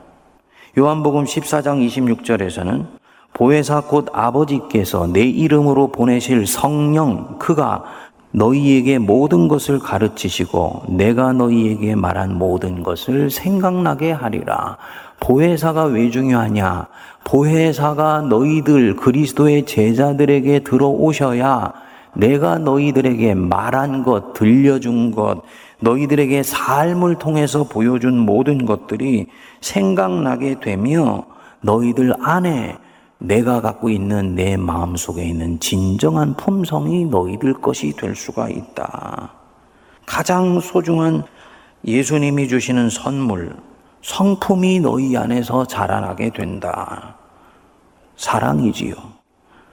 요한복음 0.78 1.24
14장 1.24 1.86
26절에서는 1.86 2.86
보혜사 3.32 3.82
곧 3.82 4.08
아버지께서 4.12 5.06
내 5.06 5.22
이름으로 5.22 5.88
보내실 5.88 6.46
성령 6.46 7.38
그가 7.38 7.84
너희에게 8.32 8.98
모든 8.98 9.48
것을 9.48 9.78
가르치시고 9.78 10.84
내가 10.90 11.32
너희에게 11.32 11.94
말한 11.94 12.36
모든 12.36 12.82
것을 12.82 13.30
생각나게 13.30 14.12
하리라. 14.12 14.76
보혜사가 15.20 15.84
왜 15.84 16.10
중요하냐? 16.10 16.86
보혜사가 17.24 18.22
너희들 18.22 18.96
그리스도의 18.96 19.66
제자들에게 19.66 20.60
들어오셔야 20.60 21.72
내가 22.14 22.58
너희들에게 22.58 23.34
말한 23.34 24.02
것, 24.02 24.32
들려준 24.32 25.10
것, 25.10 25.42
너희들에게 25.80 26.42
삶을 26.42 27.16
통해서 27.16 27.64
보여준 27.64 28.18
모든 28.18 28.64
것들이 28.64 29.26
생각나게 29.60 30.60
되며 30.60 31.24
너희들 31.60 32.14
안에 32.20 32.76
내가 33.18 33.60
갖고 33.60 33.88
있는 33.88 34.34
내 34.34 34.56
마음 34.56 34.96
속에 34.96 35.24
있는 35.24 35.58
진정한 35.58 36.34
품성이 36.36 37.04
너희들 37.06 37.54
것이 37.54 37.92
될 37.96 38.14
수가 38.14 38.48
있다. 38.48 39.32
가장 40.06 40.60
소중한 40.60 41.24
예수님이 41.84 42.48
주시는 42.48 42.90
선물, 42.90 43.56
성품이 44.06 44.78
너희 44.80 45.16
안에서 45.16 45.64
자라나게 45.66 46.30
된다. 46.30 47.16
사랑이지요. 48.14 48.94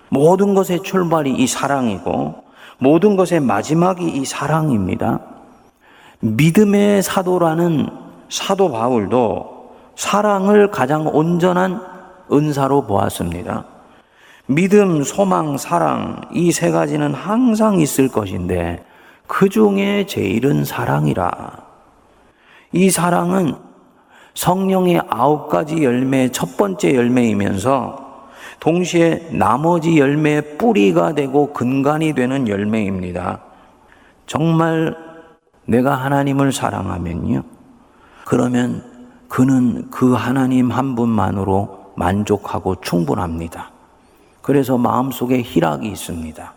모든 0.10 0.56
것의 0.56 0.82
출발이 0.82 1.36
이 1.36 1.46
사랑이고 1.46 2.44
모든 2.80 3.16
것의 3.16 3.42
마지막이 3.42 4.08
이 4.08 4.26
사랑입니다. 4.26 5.20
믿음의 6.20 7.04
사도라는 7.04 7.90
사도 8.28 8.72
바울도 8.72 9.76
사랑을 9.96 10.72
가장 10.72 11.08
온전한 11.08 11.80
은사로 12.32 12.88
보았습니다. 12.88 13.66
믿음, 14.48 15.04
소망, 15.04 15.58
사랑, 15.58 16.22
이 16.34 16.52
세 16.52 16.72
가지는 16.72 17.14
항상 17.14 17.80
있을 17.80 18.08
것인데, 18.08 18.84
그 19.28 19.48
중에 19.48 20.06
제일은 20.08 20.66
사랑이라. 20.66 21.64
이 22.72 22.90
사랑은 22.90 23.56
성령의 24.34 25.02
아홉 25.10 25.50
가지 25.50 25.84
열매의 25.84 26.32
첫 26.32 26.58
번째 26.58 26.96
열매이면서, 26.96 28.04
동시에 28.60 29.30
나머지 29.32 30.00
열매의 30.00 30.58
뿌리가 30.58 31.14
되고 31.14 31.52
근간이 31.54 32.14
되는 32.14 32.48
열매입니다. 32.48 33.42
정말 34.26 34.96
내가 35.66 35.96
하나님을 35.96 36.52
사랑하면요. 36.52 37.44
그러면 38.26 38.84
그는 39.28 39.90
그 39.92 40.14
하나님 40.14 40.72
한 40.72 40.96
분만으로 40.96 41.94
만족하고 41.96 42.76
충분합니다. 42.82 43.72
그래서 44.42 44.78
마음속에 44.78 45.42
희락이 45.42 45.88
있습니다. 45.88 46.54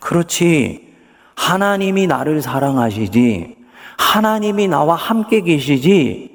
그렇지. 0.00 0.92
하나님이 1.34 2.06
나를 2.06 2.42
사랑하시지. 2.42 3.56
하나님이 3.98 4.68
나와 4.68 4.96
함께 4.96 5.40
계시지. 5.40 6.31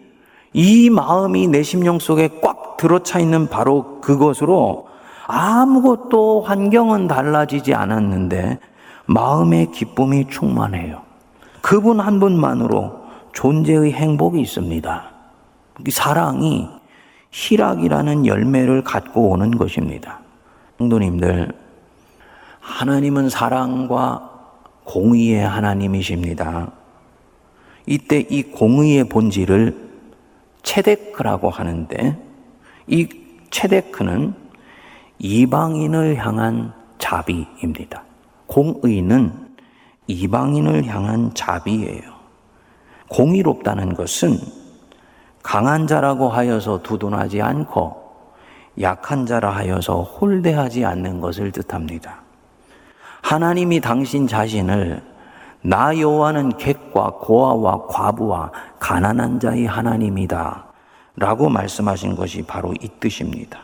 이 0.54 0.90
마음이 0.90 1.48
내 1.48 1.64
심령 1.64 2.00
속에 2.00 2.30
꽉 2.42 2.78
들어차 2.78 3.20
있는 3.20 3.48
바로 3.48 4.00
그것으로 4.02 4.88
아무것도 5.28 6.42
환경은 6.42 7.08
달라지지 7.08 7.74
않았는데 7.74 8.60
마음의 9.06 9.72
기쁨이 9.72 10.28
충만해요. 10.30 11.02
그분 11.62 12.00
한 12.00 12.20
분만으로 12.20 13.02
존재의 13.34 13.92
행복이 13.92 14.40
있습니다. 14.40 15.12
사랑이 15.90 16.70
희락이라는 17.32 18.26
열매를 18.26 18.84
갖고 18.84 19.30
오는 19.30 19.52
것입니다. 19.52 20.20
성도님들, 20.78 21.52
하나님은 22.60 23.30
사랑과 23.30 24.30
공의의 24.86 25.46
하나님이십니다. 25.46 26.72
이때 27.86 28.20
이 28.30 28.44
공의의 28.44 29.06
본질을 29.06 29.87
체데크라고 30.68 31.50
하는데 31.50 32.18
이 32.88 33.08
체데크는 33.50 34.34
이방인을 35.20 36.18
향한 36.18 36.74
자비입니다. 36.98 38.04
공의는 38.48 39.48
이방인을 40.08 40.86
향한 40.86 41.34
자비예요. 41.34 42.18
공의롭다는 43.10 43.94
것은 43.94 44.38
강한 45.42 45.88
자라고 45.88 46.30
하여서 46.30 46.84
두둔하지 46.84 47.42
않고 47.42 48.06
약한 48.82 49.26
자라 49.26 49.52
하여서 49.52 50.04
홀대하지 50.04 50.84
않는 50.84 51.22
것을 51.22 51.52
뜻합니다. 51.52 52.22
하나님이 53.22 53.80
당신 53.80 54.28
자신을 54.28 55.02
나 55.68 56.00
여호와는 56.00 56.56
객과 56.56 57.16
고아와 57.20 57.88
과부와 57.88 58.52
가난한 58.80 59.42
자의 59.42 59.66
하나님이다. 59.66 60.64
라고 61.18 61.50
말씀하신 61.50 62.16
것이 62.16 62.44
바로 62.44 62.74
이 62.82 62.88
뜻입니다. 63.02 63.60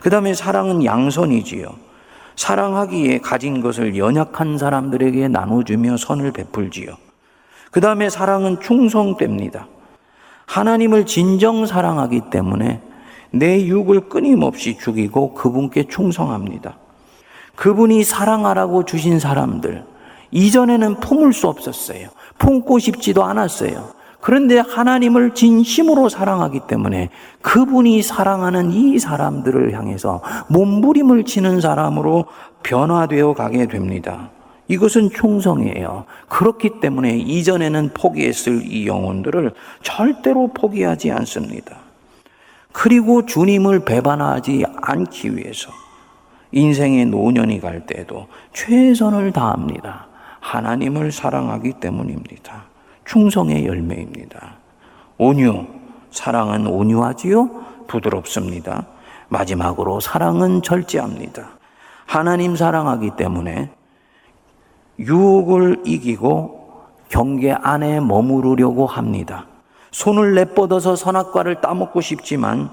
그 0.00 0.08
다음에 0.08 0.32
사랑은 0.32 0.82
양선이지요. 0.86 1.66
사랑하기에 2.36 3.18
가진 3.18 3.60
것을 3.60 3.98
연약한 3.98 4.56
사람들에게 4.56 5.28
나눠주며 5.28 5.98
선을 5.98 6.32
베풀지요. 6.32 6.94
그 7.70 7.82
다음에 7.82 8.08
사랑은 8.08 8.60
충성됩니다. 8.60 9.66
하나님을 10.46 11.04
진정 11.04 11.66
사랑하기 11.66 12.30
때문에 12.30 12.80
내 13.32 13.66
육을 13.66 14.08
끊임없이 14.08 14.78
죽이고 14.78 15.34
그분께 15.34 15.88
충성합니다. 15.88 16.78
그분이 17.54 18.02
사랑하라고 18.02 18.86
주신 18.86 19.18
사람들, 19.18 19.84
이전에는 20.30 21.00
품을 21.00 21.32
수 21.32 21.48
없었어요. 21.48 22.08
품고 22.38 22.78
싶지도 22.78 23.24
않았어요. 23.24 23.94
그런데 24.20 24.58
하나님을 24.58 25.34
진심으로 25.34 26.08
사랑하기 26.08 26.60
때문에 26.66 27.10
그분이 27.42 28.02
사랑하는 28.02 28.72
이 28.72 28.98
사람들을 28.98 29.74
향해서 29.74 30.22
몸부림을 30.48 31.24
치는 31.24 31.60
사람으로 31.60 32.24
변화되어 32.62 33.34
가게 33.34 33.66
됩니다. 33.66 34.30
이것은 34.68 35.10
충성이에요. 35.10 36.06
그렇기 36.28 36.80
때문에 36.80 37.18
이전에는 37.18 37.90
포기했을 37.92 38.62
이 38.64 38.86
영혼들을 38.86 39.52
절대로 39.82 40.48
포기하지 40.54 41.10
않습니다. 41.12 41.76
그리고 42.72 43.26
주님을 43.26 43.84
배반하지 43.84 44.64
않기 44.82 45.36
위해서 45.36 45.70
인생의 46.52 47.06
노년이 47.06 47.60
갈 47.60 47.84
때도 47.84 48.26
최선을 48.54 49.32
다합니다. 49.32 50.06
하나님을 50.44 51.10
사랑하기 51.10 51.74
때문입니다. 51.80 52.64
충성의 53.06 53.66
열매입니다. 53.66 54.56
온유, 55.16 55.64
사랑은 56.10 56.66
온유하지요? 56.66 57.64
부드럽습니다. 57.88 58.86
마지막으로 59.28 60.00
사랑은 60.00 60.60
절제합니다. 60.60 61.48
하나님 62.04 62.56
사랑하기 62.56 63.12
때문에 63.16 63.70
유혹을 64.98 65.82
이기고 65.86 66.82
경계 67.08 67.52
안에 67.52 68.00
머무르려고 68.00 68.86
합니다. 68.86 69.46
손을 69.92 70.34
내뻗어서 70.34 70.94
선악과를 70.94 71.62
따먹고 71.62 72.02
싶지만 72.02 72.70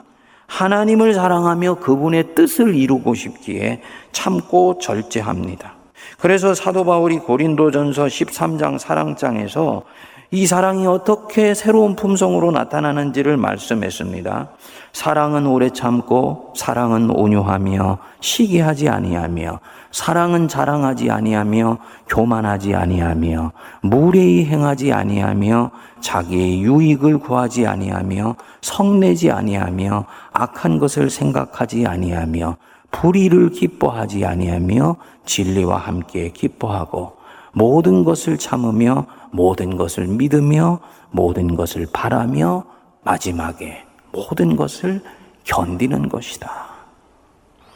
하나님을 0.48 1.14
사랑하며 1.14 1.76
그분의 1.76 2.36
뜻을 2.36 2.76
이루고 2.76 3.14
싶기에 3.14 3.82
참고 4.12 4.78
절제합니다. 4.78 5.81
그래서 6.22 6.54
사도 6.54 6.86
바울이 6.86 7.18
고린도전서 7.18 8.06
13장 8.06 8.78
사랑장에서 8.78 9.82
이 10.30 10.46
사랑이 10.46 10.86
어떻게 10.86 11.56
새로운 11.56 11.96
품성으로 11.96 12.52
나타나는지를 12.52 13.38
말씀했습니다. 13.38 14.50
사랑은 14.94 15.48
오래 15.48 15.72
참고 15.72 16.54
사랑은 16.56 17.10
온유하며 17.10 17.98
시기하지 18.22 18.88
아니하며 18.88 19.60
사랑은 19.92 20.48
자랑하지 20.48 21.10
아니하며 21.10 21.80
교만하지 22.08 22.76
아니하며 22.76 23.52
무례히 23.82 24.46
행하지 24.46 24.94
아니하며 24.94 25.72
자기의 26.02 26.62
유익을 26.62 27.18
구하지 27.18 27.66
아니하며 27.66 28.36
성내지 28.62 29.32
아니하며 29.32 30.06
악한 30.32 30.78
것을 30.78 31.10
생각하지 31.10 31.88
아니하며 31.88 32.58
불의를 32.92 33.52
기뻐하지 33.52 34.26
아니하며 34.26 34.96
진리와 35.26 35.78
함께 35.78 36.30
기뻐하고 36.30 37.18
모든 37.54 38.04
것을 38.04 38.38
참으며 38.38 39.06
모든 39.32 39.78
것을 39.78 40.08
믿으며 40.08 40.80
모든 41.12 41.56
것을 41.56 41.88
바라며 41.94 42.64
마지막에 43.04 43.86
모든 44.12 44.56
것을 44.56 45.02
견디는 45.44 46.10
것이다. 46.10 46.52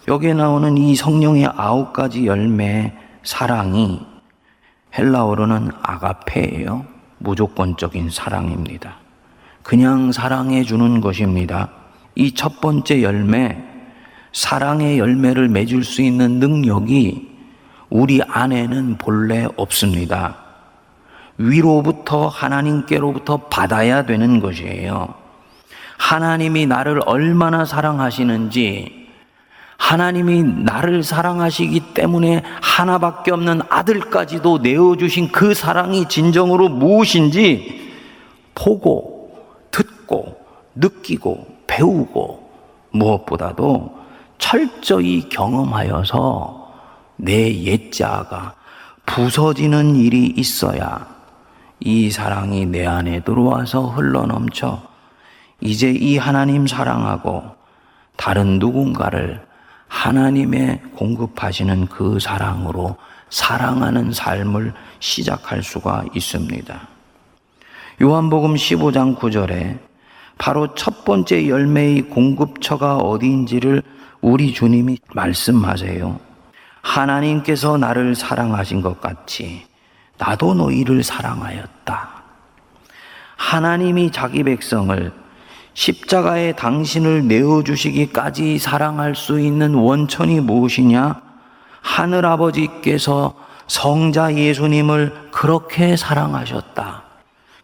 여기에 0.07 0.33
나오는 0.35 0.77
이 0.77 0.95
성령의 0.95 1.47
아홉 1.55 1.91
가지 1.93 2.27
열매 2.27 2.93
사랑이 3.23 4.05
헬라어로는 4.97 5.71
아가페예요. 5.81 6.85
무조건적인 7.17 8.09
사랑입니다. 8.11 8.97
그냥 9.63 10.11
사랑해 10.11 10.63
주는 10.63 11.01
것입니다. 11.01 11.71
이 12.15 12.33
첫 12.33 12.61
번째 12.61 13.01
열매, 13.01 13.57
사랑의 14.35 14.99
열매를 14.99 15.47
맺을 15.47 15.85
수 15.85 16.01
있는 16.01 16.39
능력이 16.39 17.25
우리 17.89 18.21
안에는 18.21 18.97
본래 18.97 19.47
없습니다. 19.55 20.35
위로부터 21.37 22.27
하나님께로부터 22.27 23.37
받아야 23.47 24.05
되는 24.05 24.41
것이에요. 24.41 25.13
하나님이 25.97 26.65
나를 26.65 26.99
얼마나 27.05 27.63
사랑하시는지, 27.63 29.07
하나님이 29.77 30.43
나를 30.43 31.01
사랑하시기 31.01 31.93
때문에 31.93 32.43
하나밖에 32.61 33.31
없는 33.31 33.61
아들까지도 33.69 34.57
내어주신 34.57 35.31
그 35.31 35.53
사랑이 35.53 36.09
진정으로 36.09 36.67
무엇인지 36.67 37.89
보고, 38.53 39.47
듣고, 39.71 40.37
느끼고, 40.75 41.47
배우고, 41.67 42.49
무엇보다도 42.91 44.04
철저히 44.37 45.27
경험하여서 45.29 46.73
내 47.17 47.63
옛자가 47.63 48.55
부서지는 49.05 49.95
일이 49.95 50.33
있어야 50.35 51.07
이 51.79 52.09
사랑이 52.09 52.65
내 52.65 52.85
안에 52.85 53.21
들어와서 53.23 53.87
흘러넘쳐 53.87 54.81
이제 55.61 55.91
이 55.91 56.17
하나님 56.17 56.67
사랑하고 56.67 57.43
다른 58.17 58.59
누군가를 58.59 59.45
하나님의 59.87 60.81
공급하시는 60.95 61.87
그 61.87 62.19
사랑으로 62.19 62.97
사랑하는 63.29 64.11
삶을 64.11 64.73
시작할 64.99 65.63
수가 65.63 66.05
있습니다. 66.13 66.87
요한복음 68.01 68.55
15장 68.55 69.17
9절에 69.17 69.79
바로 70.37 70.73
첫 70.75 71.05
번째 71.05 71.47
열매의 71.47 72.09
공급처가 72.09 72.97
어디인지를 72.97 73.81
우리 74.21 74.53
주님이 74.53 74.97
말씀하세요. 75.13 76.19
하나님께서 76.81 77.77
나를 77.77 78.15
사랑하신 78.15 78.81
것 78.81 79.01
같이 79.01 79.65
나도 80.17 80.53
너희를 80.53 81.03
사랑하였다. 81.03 82.09
하나님이 83.37 84.11
자기 84.11 84.43
백성을 84.43 85.11
십자가에 85.73 86.53
당신을 86.53 87.27
내어주시기까지 87.27 88.59
사랑할 88.59 89.13
수 89.15 89.39
있는 89.39 89.73
원천이 89.73 90.39
무엇이냐? 90.39 91.21
하늘 91.81 92.25
아버지께서 92.25 93.35
성자 93.67 94.35
예수님을 94.35 95.29
그렇게 95.31 95.97
사랑하셨다. 95.97 97.03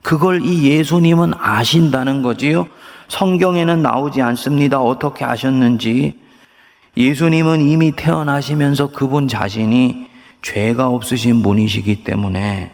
그걸 0.01 0.41
이 0.43 0.69
예수님은 0.69 1.33
아신다는 1.39 2.21
거지요. 2.21 2.67
성경에는 3.07 3.81
나오지 3.81 4.21
않습니다. 4.21 4.81
어떻게 4.81 5.23
아셨는지. 5.25 6.19
예수님은 6.97 7.61
이미 7.61 7.93
태어나시면서 7.93 8.91
그분 8.91 9.27
자신이 9.27 10.07
죄가 10.41 10.87
없으신 10.87 11.41
분이시기 11.41 12.03
때문에 12.03 12.71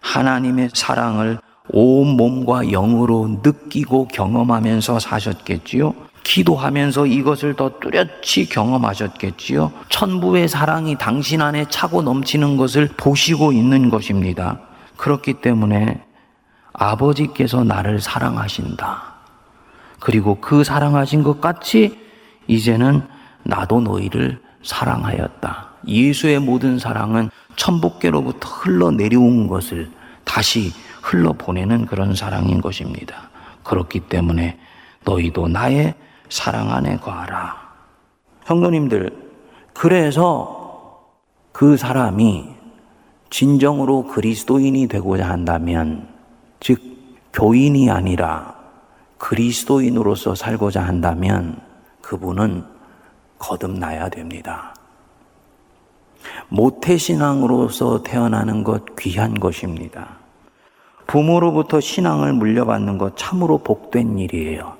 하나님의 0.00 0.70
사랑을 0.72 1.38
온 1.68 2.16
몸과 2.16 2.64
영으로 2.64 3.40
느끼고 3.42 4.08
경험하면서 4.08 4.98
사셨겠지요. 4.98 5.94
기도하면서 6.22 7.06
이것을 7.06 7.54
더 7.54 7.78
뚜렷이 7.80 8.48
경험하셨겠지요. 8.48 9.72
천부의 9.88 10.48
사랑이 10.48 10.96
당신 10.98 11.42
안에 11.42 11.66
차고 11.68 12.02
넘치는 12.02 12.56
것을 12.56 12.88
보시고 12.96 13.52
있는 13.52 13.90
것입니다. 13.90 14.60
그렇기 14.96 15.34
때문에 15.34 16.02
아버지께서 16.72 17.64
나를 17.64 18.00
사랑하신다. 18.00 19.02
그리고 19.98 20.36
그 20.40 20.64
사랑하신 20.64 21.22
것 21.22 21.40
같이 21.40 21.98
이제는 22.46 23.02
나도 23.44 23.80
너희를 23.80 24.40
사랑하였다. 24.62 25.70
예수의 25.86 26.40
모든 26.40 26.78
사랑은 26.78 27.30
천복계로부터 27.56 28.48
흘러내려온 28.48 29.48
것을 29.48 29.90
다시 30.24 30.72
흘러보내는 31.02 31.86
그런 31.86 32.14
사랑인 32.14 32.60
것입니다. 32.60 33.30
그렇기 33.62 34.00
때문에 34.00 34.58
너희도 35.04 35.48
나의 35.48 35.94
사랑 36.28 36.70
안에 36.70 36.98
거하라. 36.98 37.56
성도님들, 38.46 39.10
그래서 39.72 41.08
그 41.52 41.76
사람이 41.76 42.48
진정으로 43.30 44.06
그리스도인이 44.08 44.88
되고자 44.88 45.28
한다면, 45.28 46.08
즉, 46.60 46.80
교인이 47.32 47.90
아니라 47.90 48.54
그리스도인으로서 49.18 50.34
살고자 50.34 50.82
한다면 50.82 51.60
그분은 52.02 52.64
거듭나야 53.40 54.08
됩니다. 54.10 54.72
모태신앙으로서 56.48 58.02
태어나는 58.04 58.62
것 58.62 58.94
귀한 58.96 59.40
것입니다. 59.40 60.18
부모로부터 61.08 61.80
신앙을 61.80 62.32
물려받는 62.34 62.98
것 62.98 63.16
참으로 63.16 63.58
복된 63.58 64.18
일이에요. 64.18 64.76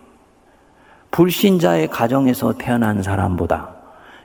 불신자의 1.10 1.88
가정에서 1.88 2.52
태어난 2.56 3.02
사람보다 3.02 3.74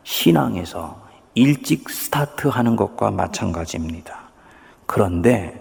신앙에서 0.04 1.04
일찍 1.34 1.90
스타트 1.90 2.48
하는 2.48 2.76
것과 2.76 3.10
마찬가지입니다. 3.10 4.20
그런데 4.86 5.60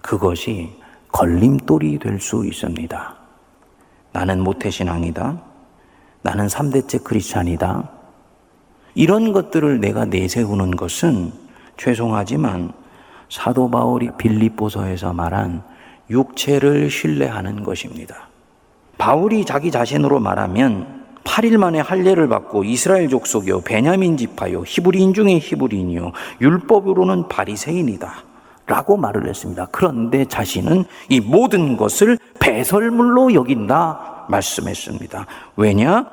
그것이 0.00 0.80
걸림돌이 1.12 1.98
될 1.98 2.18
수 2.18 2.46
있습니다. 2.46 3.14
나는 4.12 4.40
모태신앙이다. 4.42 5.51
나는 6.22 6.46
3대째 6.46 7.02
크리스찬이다. 7.02 7.90
이런 8.94 9.32
것들을 9.32 9.80
내가 9.80 10.04
내세우는 10.04 10.76
것은 10.76 11.32
죄송하지만 11.76 12.72
사도 13.28 13.70
바울이 13.70 14.10
빌립보서에서 14.18 15.12
말한 15.12 15.62
육체를 16.10 16.90
신뢰하는 16.90 17.62
것입니다. 17.64 18.28
바울이 18.98 19.44
자기 19.44 19.70
자신으로 19.70 20.20
말하면 20.20 21.02
8일 21.24 21.56
만에 21.56 21.80
할례를 21.80 22.28
받고 22.28 22.64
이스라엘 22.64 23.08
족속이요 23.08 23.62
베냐민 23.62 24.16
지파요 24.16 24.64
히브리인 24.66 25.14
중에 25.14 25.38
히브리인이요 25.38 26.12
율법으로는 26.40 27.28
바리새인이다. 27.28 28.12
라고 28.66 28.96
말을 28.96 29.28
했습니다. 29.28 29.66
그런데 29.72 30.24
자신은 30.24 30.84
이 31.08 31.20
모든 31.20 31.76
것을 31.76 32.16
배설물로 32.38 33.34
여긴다 33.34 34.11
말씀했습니다. 34.28 35.26
왜냐? 35.56 36.06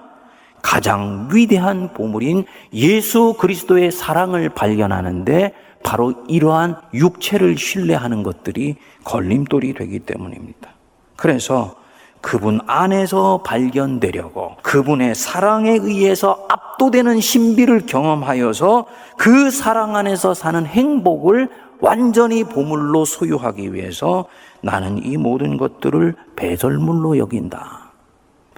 가장 0.61 1.29
위대한 1.31 1.93
보물인 1.93 2.45
예수 2.73 3.35
그리스도의 3.39 3.91
사랑을 3.91 4.49
발견하는데 4.49 5.53
바로 5.83 6.13
이러한 6.27 6.75
육체를 6.93 7.57
신뢰하는 7.57 8.23
것들이 8.23 8.75
걸림돌이 9.05 9.73
되기 9.73 9.99
때문입니다. 9.99 10.71
그래서 11.15 11.75
그분 12.21 12.59
안에서 12.67 13.41
발견되려고 13.45 14.57
그분의 14.61 15.15
사랑에 15.15 15.71
의해서 15.71 16.45
압도되는 16.49 17.21
신비를 17.21 17.85
경험하여서 17.85 18.85
그 19.17 19.49
사랑 19.51 19.95
안에서 19.95 20.33
사는 20.33 20.65
행복을 20.65 21.49
완전히 21.79 22.43
보물로 22.43 23.05
소유하기 23.05 23.73
위해서 23.73 24.25
나는 24.61 25.03
이 25.05 25.15
모든 25.15 25.55
것들을 25.55 26.15
배설물로 26.35 27.17
여긴다. 27.17 27.78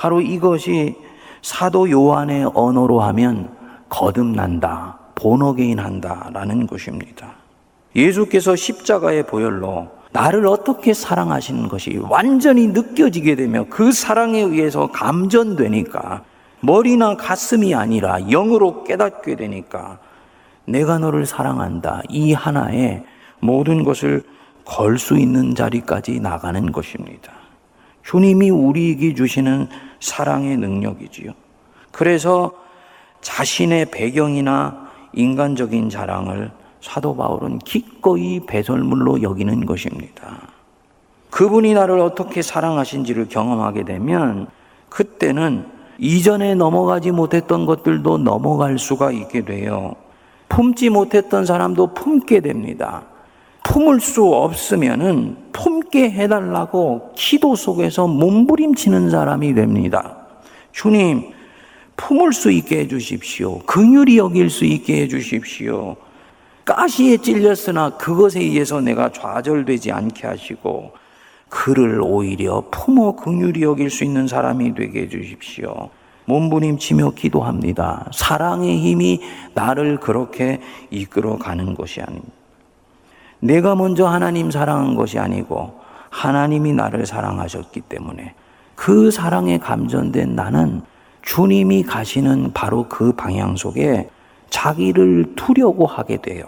바로 0.02 0.20
이것이 0.20 0.96
사도 1.44 1.88
요한의 1.92 2.50
언어로 2.56 3.02
하면 3.02 3.56
거듭난다, 3.88 4.98
본어게인 5.14 5.78
한다 5.78 6.28
라는 6.34 6.66
것입니다. 6.66 7.34
예수께서 7.96 8.56
십자가의 8.56 9.28
보혈로 9.28 9.90
나를 10.12 10.48
어떻게 10.48 10.96
사랑하시는 10.96 11.68
것이 11.68 12.00
완전히 12.10 12.66
느껴지게 12.66 13.36
되며 13.36 13.68
그 13.70 13.92
사랑에 13.92 14.42
의해서 14.42 14.88
감전되니까 14.88 16.24
머리나 16.62 17.16
가슴이 17.16 17.76
아니라 17.76 18.22
영으로 18.22 18.84
깨닫게 18.84 19.36
되니까 19.36 20.00
내가 20.66 20.98
너를 20.98 21.28
사랑한다. 21.28 22.02
이 22.10 22.34
하나에 22.34 23.04
모든 23.40 23.84
것을 23.84 24.24
걸 24.66 24.98
수 24.98 25.16
있는 25.16 25.54
자리까지 25.54 26.22
나가는 26.22 26.72
것입니다. 26.72 27.41
주님이 28.04 28.50
우리에게 28.50 29.14
주시는 29.14 29.68
사랑의 30.00 30.58
능력이지요. 30.58 31.32
그래서 31.92 32.52
자신의 33.22 33.92
배경이나 33.92 34.90
인간적인 35.14 35.90
자랑을 35.90 36.52
사도 36.82 37.16
바울은 37.16 37.60
기꺼이 37.60 38.40
배설물로 38.46 39.22
여기는 39.22 39.66
것입니다. 39.66 40.40
그분이 41.30 41.74
나를 41.74 42.00
어떻게 42.00 42.42
사랑하신지를 42.42 43.30
경험하게 43.30 43.86
되면 43.86 44.48
그때는 44.90 45.66
이전에 45.98 46.56
넘어가지 46.56 47.12
못했던 47.12 47.66
것들도 47.66 48.18
넘어갈 48.18 48.80
수가 48.80 49.12
있게 49.12 49.46
돼요. 49.46 49.96
품지 50.50 50.90
못했던 50.90 51.46
사람도 51.46 51.94
품게 51.94 52.42
됩니다. 52.42 53.04
품을 53.64 54.00
수 54.00 54.26
없으면은 54.26 55.38
품게 55.54 56.12
해달라고 56.12 57.12
기도 57.16 57.56
속에서 57.56 58.08
몸부림치는 58.08 59.10
사람이 59.10 59.54
됩니다. 59.54 60.18
주님, 60.72 61.32
품을 61.96 62.34
수 62.34 62.52
있게 62.52 62.80
해주십시오. 62.80 63.60
긍휼히 63.60 64.18
여길 64.18 64.50
수 64.50 64.66
있게 64.66 65.04
해주십시오. 65.04 65.96
가시에 66.66 67.18
찔렸으나 67.18 67.92
그것에 67.98 68.40
의해서 68.40 68.82
내가 68.82 69.12
좌절되지 69.12 69.92
않게 69.92 70.28
하시고 70.28 70.94
그를 71.50 72.02
오히려 72.02 72.64
품어 72.72 73.16
긍휼히 73.16 73.62
여길 73.62 73.90
수 73.90 74.04
있는 74.04 74.28
사람이 74.28 74.74
되게 74.74 75.02
해주십시오. 75.02 75.90
몸부림치며 76.26 77.12
기도합니다. 77.12 78.10
사랑의 78.14 78.80
힘이 78.80 79.22
나를 79.54 80.00
그렇게 80.00 80.62
이끌어 80.90 81.38
가는 81.38 81.76
것이 81.76 82.02
아닙니다. 82.02 82.41
내가 83.42 83.76
먼저 83.76 84.08
하나님 84.08 84.50
사랑한 84.50 84.96
것이 84.96 85.20
아니고 85.20 85.82
하나님이 86.10 86.74
나를 86.74 87.06
사랑하셨기 87.06 87.82
때문에 87.82 88.34
그 88.76 89.12
사랑에 89.12 89.58
감전된 89.58 90.36
나는 90.36 90.82
주님이 91.22 91.84
가시는 91.84 92.52
바로 92.54 92.88
그 92.88 93.14
방향 93.14 93.56
속에 93.56 94.10
자기를 94.50 95.34
두려고 95.36 95.86
하게 95.86 96.18
돼요. 96.18 96.46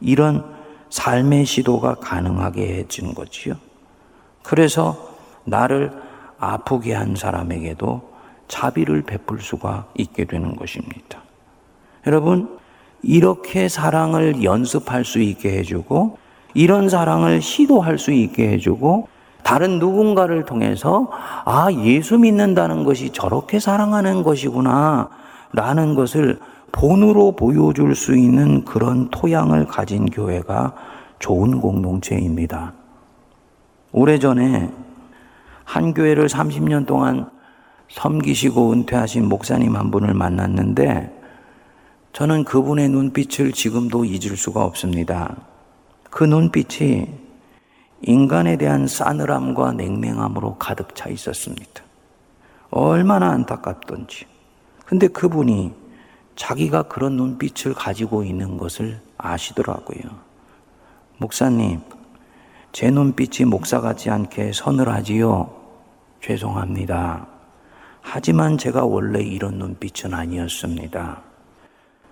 이런 0.00 0.44
삶의 0.90 1.44
시도가 1.46 1.96
가능하게 1.96 2.76
해준 2.76 3.14
거지요. 3.14 3.54
그래서 4.42 5.16
나를 5.44 5.92
아프게 6.38 6.94
한 6.94 7.14
사람에게도 7.16 8.12
자비를 8.48 9.02
베풀 9.02 9.40
수가 9.40 9.86
있게 9.96 10.24
되는 10.24 10.56
것입니다. 10.56 11.22
여러분, 12.06 12.58
이렇게 13.02 13.68
사랑을 13.68 14.44
연습할 14.44 15.04
수 15.04 15.20
있게 15.20 15.58
해주고, 15.58 16.18
이런 16.54 16.88
사랑을 16.88 17.40
시도할 17.40 17.98
수 17.98 18.12
있게 18.12 18.48
해주고, 18.50 19.08
다른 19.42 19.78
누군가를 19.78 20.44
통해서, 20.44 21.10
아, 21.44 21.68
예수 21.72 22.18
믿는다는 22.18 22.84
것이 22.84 23.10
저렇게 23.10 23.58
사랑하는 23.58 24.22
것이구나, 24.22 25.10
라는 25.52 25.94
것을 25.94 26.38
본으로 26.72 27.32
보여줄 27.32 27.94
수 27.94 28.16
있는 28.16 28.64
그런 28.64 29.10
토양을 29.10 29.66
가진 29.66 30.06
교회가 30.06 30.74
좋은 31.18 31.60
공동체입니다. 31.60 32.72
오래전에 33.92 34.70
한 35.64 35.94
교회를 35.94 36.26
30년 36.26 36.86
동안 36.86 37.30
섬기시고 37.88 38.72
은퇴하신 38.72 39.28
목사님 39.28 39.76
한 39.76 39.90
분을 39.90 40.14
만났는데 40.14 41.20
저는 42.14 42.44
그분의 42.44 42.88
눈빛을 42.88 43.52
지금도 43.52 44.04
잊을 44.06 44.36
수가 44.36 44.64
없습니다. 44.64 45.36
그 46.12 46.24
눈빛이 46.24 47.08
인간에 48.02 48.58
대한 48.58 48.86
싸늘함과 48.86 49.72
냉랭함으로 49.72 50.56
가득 50.58 50.94
차 50.94 51.08
있었습니다. 51.08 51.82
얼마나 52.70 53.30
안타깝던지. 53.30 54.26
근데 54.84 55.08
그분이 55.08 55.72
자기가 56.36 56.82
그런 56.82 57.16
눈빛을 57.16 57.72
가지고 57.72 58.24
있는 58.24 58.58
것을 58.58 59.00
아시더라고요. 59.16 60.02
목사님, 61.16 61.80
제 62.72 62.90
눈빛이 62.90 63.48
목사 63.48 63.80
같지 63.80 64.10
않게 64.10 64.52
서늘하지요? 64.52 65.50
죄송합니다. 66.20 67.26
하지만 68.02 68.58
제가 68.58 68.84
원래 68.84 69.22
이런 69.22 69.54
눈빛은 69.54 70.12
아니었습니다. 70.12 71.22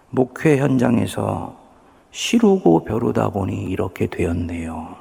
목회 0.09 0.57
현장에서 0.57 1.61
시루고 2.11 2.85
벼르다 2.85 3.31
보니 3.31 3.65
이렇게 3.65 4.07
되었네요. 4.07 4.97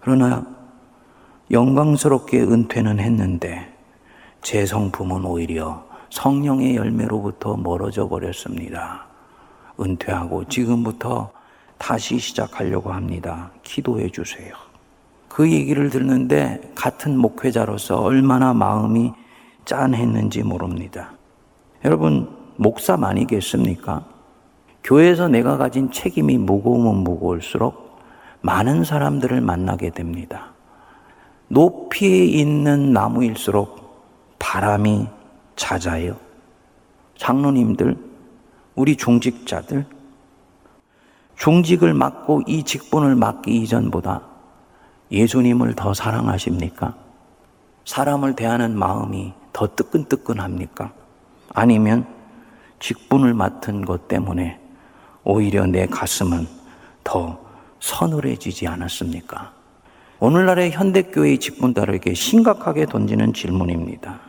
그러나 0.00 0.46
영광스럽게 1.50 2.40
은퇴는 2.42 2.98
했는데 2.98 3.72
제 4.40 4.66
성품은 4.66 5.24
오히려 5.24 5.84
성령의 6.10 6.76
열매로부터 6.76 7.56
멀어져 7.56 8.08
버렸습니다. 8.08 9.06
은퇴하고 9.80 10.44
지금부터 10.48 11.30
다시 11.78 12.18
시작하려고 12.18 12.92
합니다. 12.92 13.50
기도해 13.62 14.10
주세요. 14.10 14.54
그 15.28 15.50
얘기를 15.50 15.88
듣는데 15.88 16.72
같은 16.74 17.16
목회자로서 17.16 18.00
얼마나 18.00 18.52
마음이 18.52 19.12
짠했는지 19.64 20.42
모릅니다. 20.42 21.12
여러분, 21.84 22.28
목사만이겠습니까? 22.56 24.11
교회에서 24.84 25.28
내가 25.28 25.56
가진 25.56 25.90
책임이 25.90 26.38
무거우면 26.38 26.96
무거울수록 27.04 28.00
많은 28.40 28.84
사람들을 28.84 29.40
만나게 29.40 29.90
됩니다. 29.90 30.52
높이 31.48 32.28
있는 32.30 32.92
나무일수록 32.92 34.36
바람이 34.38 35.06
잦아요. 35.54 36.16
장로님들, 37.16 37.96
우리 38.74 38.96
중직자들, 38.96 39.86
중직을 41.36 41.94
맡고 41.94 42.42
이 42.46 42.64
직분을 42.64 43.14
맡기 43.14 43.62
이전보다 43.62 44.22
예수님을 45.10 45.74
더 45.74 45.94
사랑하십니까? 45.94 46.94
사람을 47.84 48.34
대하는 48.34 48.76
마음이 48.76 49.34
더 49.52 49.68
뜨끈뜨끈합니까? 49.74 50.92
아니면 51.52 52.06
직분을 52.80 53.34
맡은 53.34 53.84
것 53.84 54.08
때문에 54.08 54.61
오히려 55.24 55.66
내 55.66 55.86
가슴은 55.86 56.46
더 57.04 57.38
서늘해지지 57.80 58.66
않았습니까? 58.66 59.52
오늘날의 60.20 60.70
현대교회의 60.70 61.38
직분자에게 61.38 62.14
심각하게 62.14 62.86
던지는 62.86 63.32
질문입니다. 63.32 64.20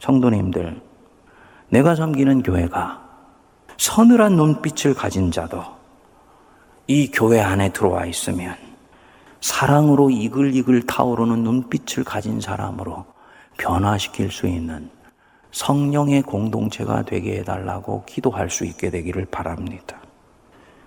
성도님들, 0.00 0.80
내가 1.70 1.94
섬기는 1.94 2.42
교회가 2.42 3.02
서늘한 3.78 4.36
눈빛을 4.36 4.94
가진 4.94 5.30
자도 5.30 5.62
이 6.86 7.10
교회 7.10 7.40
안에 7.40 7.72
들어와 7.72 8.06
있으면 8.06 8.56
사랑으로 9.40 10.10
이글이글 10.10 10.86
타오르는 10.86 11.42
눈빛을 11.42 12.04
가진 12.04 12.40
사람으로 12.40 13.06
변화시킬 13.58 14.30
수 14.30 14.46
있는 14.46 14.90
성령의 15.50 16.22
공동체가 16.22 17.02
되게 17.02 17.38
해달라고 17.38 18.04
기도할 18.04 18.50
수 18.50 18.64
있게 18.64 18.90
되기를 18.90 19.26
바랍니다. 19.26 19.98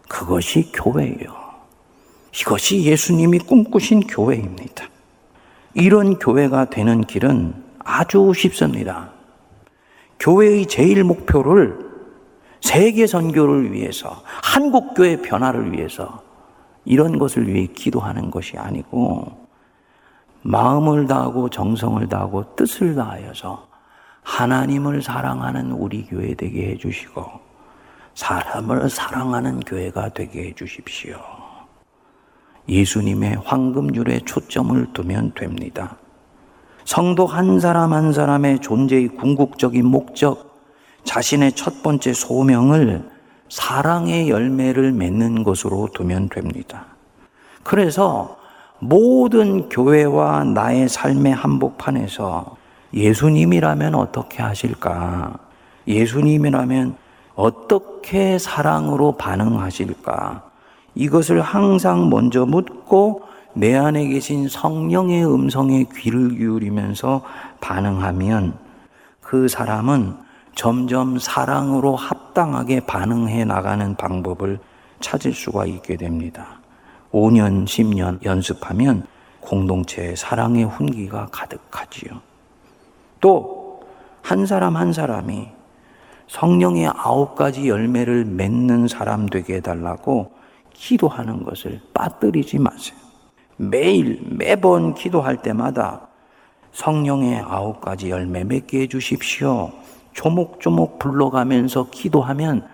그것이 0.09 0.71
교회예요. 0.73 1.33
이것이 2.33 2.83
예수님이 2.83 3.39
꿈꾸신 3.39 4.01
교회입니다. 4.01 4.85
이런 5.75 6.19
교회가 6.19 6.65
되는 6.65 7.01
길은 7.01 7.53
아주 7.79 8.33
쉽습니다. 8.35 9.11
교회의 10.19 10.65
제일 10.65 11.03
목표를 11.05 11.87
세계 12.59 13.07
선교를 13.07 13.71
위해서, 13.71 14.21
한국 14.25 14.93
교회 14.93 15.21
변화를 15.21 15.71
위해서 15.71 16.21
이런 16.83 17.17
것을 17.17 17.47
위해 17.47 17.67
기도하는 17.67 18.31
것이 18.31 18.57
아니고 18.57 19.47
마음을 20.41 21.07
다하고 21.07 21.49
정성을 21.49 22.07
다하고 22.09 22.55
뜻을 22.55 22.95
다하여서 22.95 23.67
하나님을 24.23 25.01
사랑하는 25.01 25.71
우리 25.71 26.05
교회 26.05 26.33
되게 26.33 26.71
해 26.71 26.77
주시고 26.77 27.48
사람을 28.19 28.89
사랑하는 28.89 29.61
교회가 29.61 30.09
되게 30.09 30.47
해 30.47 30.53
주십시오. 30.53 31.15
예수님의 32.67 33.37
황금률에 33.45 34.19
초점을 34.25 34.91
두면 34.91 35.35
됩니다. 35.35 35.95
성도 36.83 37.25
한 37.25 37.61
사람 37.61 37.93
한 37.93 38.11
사람의 38.11 38.59
존재의 38.59 39.07
궁극적인 39.15 39.85
목적, 39.85 40.59
자신의 41.05 41.53
첫 41.53 41.81
번째 41.81 42.11
소명을 42.11 43.09
사랑의 43.47 44.29
열매를 44.29 44.91
맺는 44.91 45.45
것으로 45.45 45.87
두면 45.93 46.27
됩니다. 46.27 46.87
그래서 47.63 48.37
모든 48.79 49.69
교회와 49.69 50.43
나의 50.43 50.89
삶의 50.89 51.33
한복판에서 51.35 52.57
예수님이라면 52.93 53.95
어떻게 53.95 54.43
하실까? 54.43 55.39
예수님이라면 55.87 57.08
어떻게 57.39 58.37
사랑으로 58.37 59.13
반응하실까? 59.13 60.43
이것을 60.93 61.39
항상 61.41 62.09
먼저 62.09 62.45
묻고 62.45 63.21
내 63.53 63.75
안에 63.75 64.07
계신 64.07 64.49
성령의 64.49 65.25
음성에 65.25 65.85
귀를 65.95 66.35
기울이면서 66.37 67.21
반응하면 67.61 68.57
그 69.21 69.47
사람은 69.47 70.17
점점 70.53 71.17
사랑으로 71.17 71.95
합당하게 71.95 72.81
반응해 72.81 73.45
나가는 73.45 73.95
방법을 73.95 74.59
찾을 74.99 75.31
수가 75.33 75.65
있게 75.65 75.95
됩니다. 75.95 76.59
5년, 77.13 77.63
10년 77.63 78.25
연습하면 78.25 79.05
공동체의 79.39 80.17
사랑의 80.17 80.65
훈기가 80.65 81.27
가득하지요. 81.31 82.19
또 83.21 83.59
한 84.29 84.45
사람 84.45 84.77
한 84.77 84.93
사람이 84.93 85.47
성령의 86.29 86.87
아홉 86.95 87.35
가지 87.35 87.67
열매를 87.67 88.23
맺는 88.23 88.87
사람 88.87 89.25
되게 89.25 89.55
해달라고 89.55 90.31
기도하는 90.73 91.43
것을 91.43 91.81
빠뜨리지 91.93 92.59
마세요. 92.59 92.97
매일, 93.57 94.21
매번 94.29 94.93
기도할 94.93 95.41
때마다 95.41 96.07
성령의 96.71 97.39
아홉 97.39 97.81
가지 97.81 98.11
열매 98.11 98.43
맺게 98.43 98.81
해주십시오. 98.81 99.71
조목조목 100.13 100.99
불러가면서 100.99 101.87
기도하면 101.89 102.67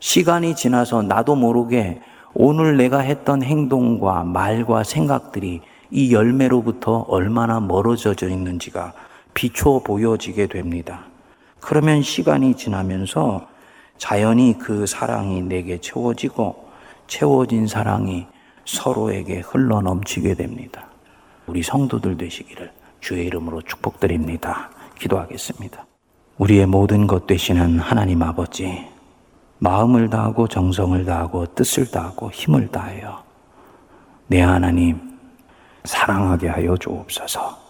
시간이 0.00 0.54
지나서 0.54 1.02
나도 1.02 1.34
모르게 1.34 2.00
오늘 2.34 2.76
내가 2.76 2.98
했던 2.98 3.42
행동과 3.42 4.24
말과 4.24 4.84
생각들이 4.84 5.62
이 5.90 6.12
열매로부터 6.12 7.06
얼마나 7.08 7.58
멀어져 7.58 8.12
있는지가 8.28 8.92
비춰 9.32 9.80
보여지게 9.82 10.46
됩니다. 10.48 11.07
그러면 11.68 12.00
시간이 12.00 12.54
지나면서 12.54 13.46
자연히 13.98 14.56
그 14.58 14.86
사랑이 14.86 15.42
내게 15.42 15.78
채워지고 15.78 16.66
채워진 17.08 17.66
사랑이 17.66 18.26
서로에게 18.64 19.40
흘러 19.40 19.82
넘치게 19.82 20.32
됩니다. 20.32 20.86
우리 21.46 21.62
성도들 21.62 22.16
되시기를 22.16 22.72
주의 23.00 23.26
이름으로 23.26 23.60
축복드립니다. 23.60 24.70
기도하겠습니다. 24.98 25.84
우리의 26.38 26.64
모든 26.64 27.06
것 27.06 27.26
되시는 27.26 27.80
하나님 27.80 28.22
아버지, 28.22 28.86
마음을 29.58 30.08
다하고 30.08 30.48
정성을 30.48 31.04
다하고 31.04 31.54
뜻을 31.54 31.90
다하고 31.90 32.30
힘을 32.30 32.68
다하여 32.68 33.22
내 34.28 34.40
하나님 34.40 35.18
사랑하게 35.84 36.48
하여 36.48 36.78
주옵소서. 36.78 37.67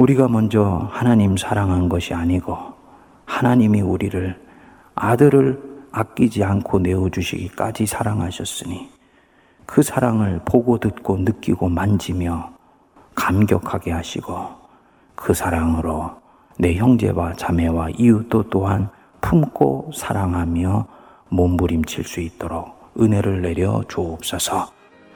우리가 0.00 0.28
먼저 0.28 0.88
하나님 0.90 1.36
사랑한 1.36 1.90
것이 1.90 2.14
아니고 2.14 2.56
하나님이 3.26 3.82
우리를 3.82 4.34
아들을 4.94 5.62
아끼지 5.92 6.42
않고 6.42 6.78
내어주시기까지 6.78 7.84
사랑하셨으니 7.84 8.88
그 9.66 9.82
사랑을 9.82 10.40
보고 10.46 10.78
듣고 10.78 11.18
느끼고 11.18 11.68
만지며 11.68 12.50
감격하게 13.14 13.92
하시고 13.92 14.48
그 15.14 15.34
사랑으로 15.34 16.12
내 16.58 16.76
형제와 16.76 17.34
자매와 17.34 17.90
이웃도 17.98 18.44
또한 18.48 18.88
품고 19.20 19.90
사랑하며 19.94 20.86
몸부림칠 21.28 22.04
수 22.04 22.20
있도록 22.20 22.94
은혜를 22.98 23.42
내려 23.42 23.82
주옵소서. 23.86 24.70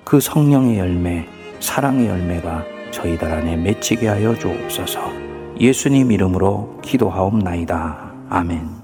그 0.05 0.21
성령의 0.21 0.79
열매, 0.79 1.27
사랑의 1.61 2.07
열매가 2.07 2.74
저희들 2.95 3.31
안에 3.31 3.57
맺히게 3.57 4.09
하여 4.09 4.35
주옵소서 4.35 5.01
예수님 5.61 6.11
이름으로 6.11 6.81
기도하옵나이다. 6.83 8.13
아멘. 8.29 8.84